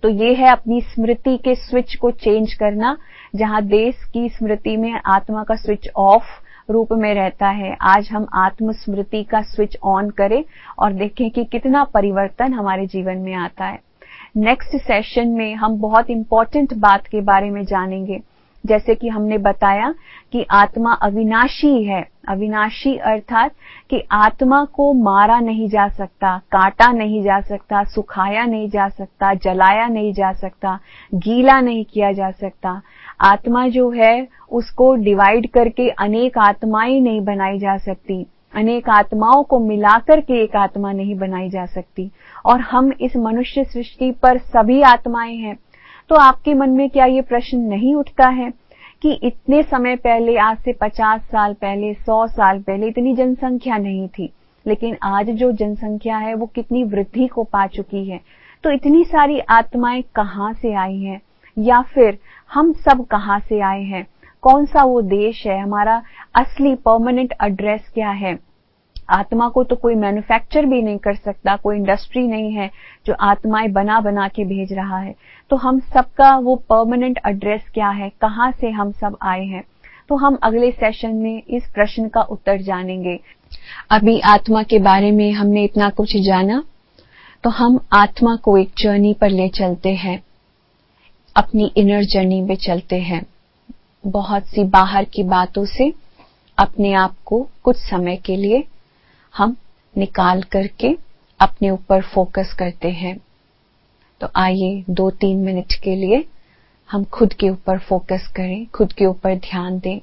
[0.04, 2.98] तो ये है अपनी स्मृति के स्विच को चेंज करना,
[3.36, 8.28] जहाँ देश की स्मृति में आत्मा का स्विच ऑफ़ रूप में रहता है। आज हम
[8.34, 10.44] आत्म स्मृति का स्विच ऑन करें
[10.80, 13.89] और देखें कि कितना परिवर्तन हमारे जीवन में आता है।
[14.38, 18.22] नेक्स्ट सेशन में हम बहुत इंपॉर्टेंट बात के बारे में जानेंगे।
[18.66, 19.96] जैसे कि हमने बताया
[20.32, 23.52] कि आत्मा अविनाशी है। अविनाशी अर्थात
[23.90, 29.34] कि आत्मा को मारा नहीं जा सकता, काटा नहीं जा सकता, सुखाया नहीं जा सकता,
[29.34, 30.80] जलाया नहीं जा सकता,
[31.14, 32.82] गीला नहीं किया जा सकता।
[33.22, 39.60] आत्मा जो है, उसको डिवाइड करके अनेक आत्माएँ नहीं बनाई जा सकती। अनेक आत्माओं को
[39.60, 42.12] मिलाकर के एक आत्मा नहीं बनाई जा सकती।
[42.45, 45.60] और हम इस मनुष्य सृष्टि पर सभी आत्माएँ हैं।
[46.10, 48.54] तो आपके मन में क्या ये प्रश्न नहीं उठता है
[49.02, 54.08] कि इतने समय पहले, आज से 50 साल पहले 100 साल पहले इतनी जनसंख्या नहीं
[54.08, 54.34] थी?
[54.68, 58.20] लेकिन आज जो जनसंख्या है, वो कितनी वृद्धि को पा चुकी है?
[58.64, 61.22] तो इतनी सारी आत्माएँ कहाँ से आई हैं?
[61.58, 62.20] या फिर
[62.54, 64.08] हम सब कहाँ से आए हैं?
[64.44, 66.02] कौन सा वो देश है, हमारा
[66.36, 68.38] असली परमानेंट एड्रेस क्या है?
[69.10, 72.70] आत्मा को तो कोई मैन्युफैक्चर भी नहीं कर सकता, कोई इंडस्ट्री नहीं है
[73.06, 75.16] जो आत्माएँ बना बना के भेज रहा है।
[75.52, 78.10] तो हम सबका वो परमानेंट एड्रेस क्या है?
[78.22, 79.64] कहाँ से हम सब आए हैं?
[80.10, 83.20] तो हम अगले सेशन में इस प्रश्न का उत्तर जानेंगे।
[83.92, 86.64] अभी आत्मा के बारे में हमने इतना कुछ जाना
[87.44, 90.22] तो हम आत्मा को एक जर्नी पर ले चलते हैं,
[91.36, 93.26] अपनी इनर जर्नी में चलते हैं।
[94.08, 95.93] बहुत सी बाहर की बातों से
[96.58, 98.64] अपने आप को कुछ समय के लिए
[99.38, 99.56] हम
[99.97, 100.97] निकाल करके
[101.39, 103.20] अपने ऊपर फोकस करते हैं।
[104.22, 106.26] तो आइए दो तीन मिनट के लिए
[106.91, 110.02] हम खुद के ऊपर फोकस करें, खुद के ऊपर ध्यान दें।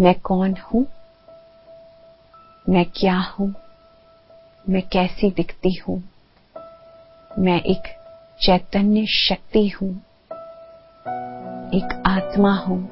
[0.00, 0.86] मैं कौन हूँ?
[2.68, 3.54] मैं क्या हूँ?
[4.68, 6.02] मैं कैसी दिखती हूँ?
[7.38, 7.82] मैं एक
[8.42, 10.05] चैतन्य शक्ति हूँ।
[11.74, 12.88] एक आत्मा हूँ।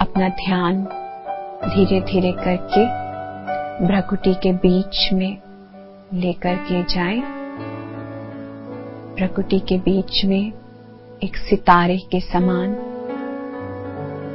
[0.00, 0.84] अपना ध्यान
[1.64, 2.84] धीरे धीरे करके
[3.86, 5.38] भ्रकुटी के बीच में
[6.14, 7.22] लेकर के जाए।
[9.16, 10.52] प्रकृति के बीच में
[11.22, 12.70] एक सितारे के समान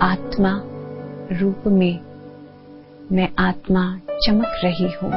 [0.01, 0.61] आत्मा
[1.31, 1.99] रूप में
[3.11, 5.13] मैं आत्मा चमक रही हूँ।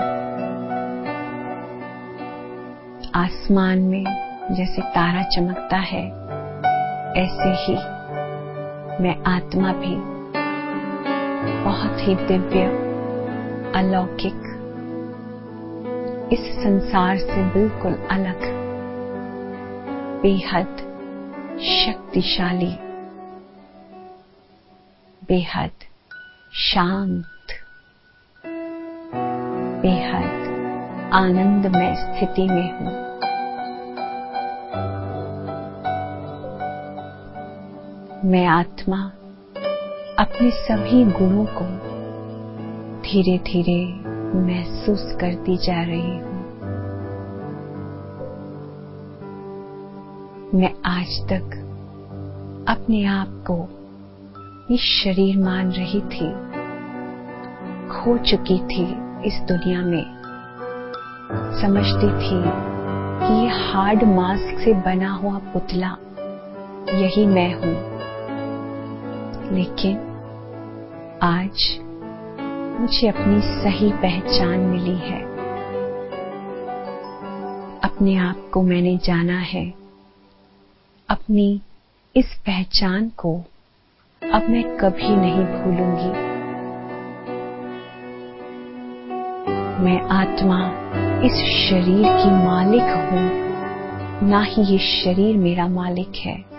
[3.15, 4.05] आसमान में
[4.53, 6.20] जैसे तारा चमकता है
[7.17, 7.75] ऐसे ही
[9.03, 9.97] मैं आत्मा भी
[11.65, 12.65] बहुत ही दिव्य,
[13.77, 14.47] अलौकिक,
[16.33, 18.47] इस संसार से बिल्कुल अलग,
[20.23, 20.77] बेहद
[21.63, 22.73] शक्तिशाली,
[25.29, 25.85] बेहद
[26.53, 27.59] शांत,
[29.83, 30.49] बेहद
[31.13, 33.10] आनंदमय स्थिति में हूँ।
[38.25, 38.97] मैं आत्मा
[40.19, 41.65] अपने सभी गुणों को
[43.03, 43.95] धीरे धीरे
[44.39, 46.33] महसूस करती जा रही हूँ।
[50.55, 51.57] मैं आज तक
[52.69, 53.59] अपने आप को
[54.75, 56.31] इस शरीर मान रही थी,
[57.89, 58.85] खो चुकी थी
[59.27, 60.05] इस दुनिया में।
[61.61, 62.43] समझती थी
[63.21, 65.97] कि ये हार्ड मास्क से बना हुआ पुतला,
[66.95, 68.00] यही मैं हूँ।
[69.53, 69.97] लेकिन
[71.23, 71.79] आज
[72.81, 75.23] मुझे अपनी सही पहचान मिली है।
[77.81, 79.75] अपने आप को मैंने जाना है।
[81.09, 81.61] अपनी
[82.17, 83.45] इस पहचान को
[84.33, 86.41] अब मैं कभी नहीं भूलूँगी।
[89.85, 90.71] मैं आत्मा,
[91.23, 91.33] इस
[91.71, 93.51] शरीर की मालिक हूँ।
[94.29, 96.50] ना ही ये शरीर मेरा मालिक है।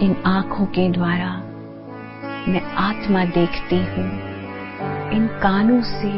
[0.00, 1.36] इन आँखों के द्वारा
[2.48, 4.04] मैं आत्मा देखती हूँ।
[5.10, 6.12] इन कानों से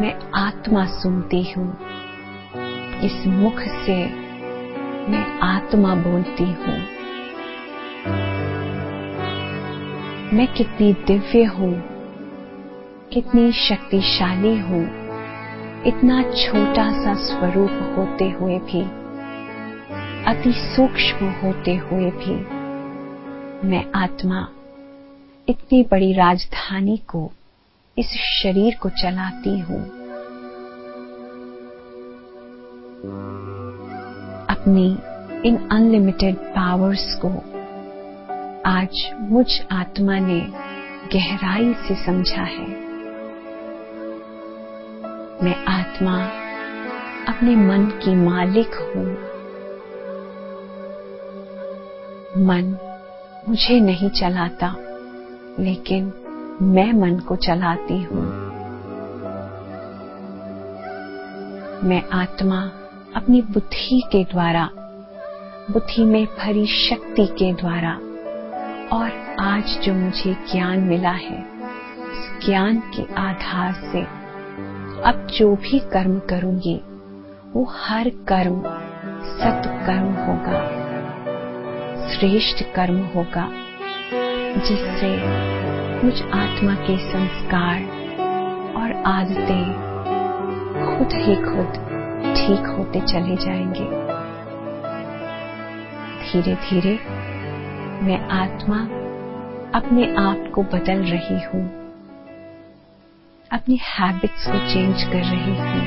[0.00, 1.78] मैं आत्मा सुनती हूँ।
[3.00, 4.06] इस मुख से
[5.10, 6.78] मैं आत्मा बोलती हूँ।
[10.32, 11.82] मैं कितनी दिव्य हूँ,
[13.12, 14.84] कितनी शक्तिशाली हूँ,
[15.84, 18.82] इतना छोटा सा स्वरूप होते हुए भी,
[20.24, 22.55] अति सूक्ष्म होते हुए भी।
[23.66, 24.48] मैं आत्मा
[25.48, 27.32] इतनी बड़ी राजधानी को,
[27.98, 29.84] इस शरीर को चलाती हूँ।
[34.46, 34.98] अपनी
[35.48, 37.28] इन अनलिमिटेड पावर्स को
[38.70, 40.40] आज मुझ आत्मा ने
[41.12, 42.68] गहराई से समझा है।
[45.44, 46.24] मैं आत्मा
[47.34, 49.36] अपने मन की मालिक हूँ।
[52.46, 52.85] मन
[53.48, 54.76] मुझे नहीं चलाता,
[55.60, 56.12] लेकिन
[56.62, 58.22] मैं मन को चलाती हूँ।
[61.84, 62.60] मैं आत्मा
[63.16, 64.70] अपनी बुद्धि के द्वारा,
[65.70, 67.92] बुद्धि में भरी शक्ति के द्वारा,
[68.96, 71.42] और आज जो मुझे ज्ञान मिला है,
[72.10, 74.02] उस ज्ञान के आधार से
[75.02, 76.80] अब जो भी कर्म करूँगी,
[77.52, 78.60] वो हर कर्म
[79.22, 80.75] सत्कर्म होगा।
[82.08, 83.48] श्रेष्ठ कर्म होगा,
[84.58, 85.08] जिससे
[85.98, 87.82] मुझ आत्मा के संस्कार
[88.76, 89.64] और आदतें
[90.86, 91.80] खुद ही खुद
[92.36, 93.88] ठीक होते चले जाएँगे।
[96.22, 96.94] धीरे धीरे
[98.02, 98.78] मैं आत्मा
[99.74, 101.64] अपने आप को बदल रही हूँ,
[103.50, 105.82] अपनी हैबिट्स को चेंज कर रही हूँ,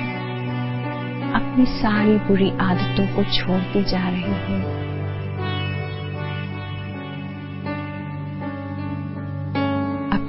[1.36, 4.79] अपनी सारी बुरी आदतों को छोड़ती जा रही हूँ।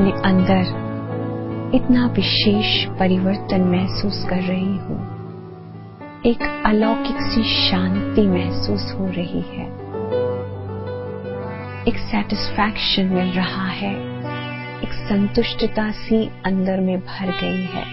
[0.01, 5.01] अपने अंदर इतना विशेष परिवर्तन महसूस कर रही हूँ।
[6.27, 9.67] एक अलौकिक सी शांति महसूस हो रही है।
[11.89, 13.95] एक सेटिस्फैक्शन मिल रहा है।
[14.83, 17.85] एक संतुष्टता सी अंदर में भर गई है।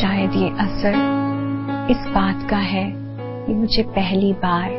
[0.00, 0.94] शायद ये असर
[1.90, 2.99] इस बात का है
[3.50, 4.70] कि मुझे पहली बार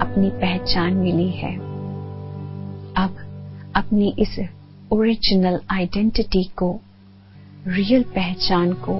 [0.00, 1.56] अपनी पहचान मिली है।
[2.94, 3.16] अब
[3.76, 4.40] अपनी इस
[4.92, 6.80] ओरिजिनल आइडेंटिटी को
[7.66, 8.94] रियल पहचान को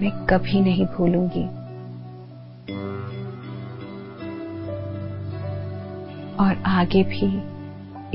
[0.00, 1.44] मैं कभी नहीं भूलूँगी।
[6.36, 7.42] और आगे भी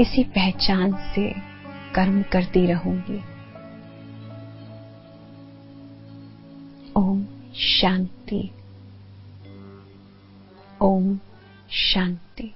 [0.01, 1.29] इसी पहचान से
[1.95, 3.21] कर्म करती रहूँगी।
[6.95, 8.51] ओम शांति।
[10.81, 11.19] ओम
[11.69, 12.53] शांति।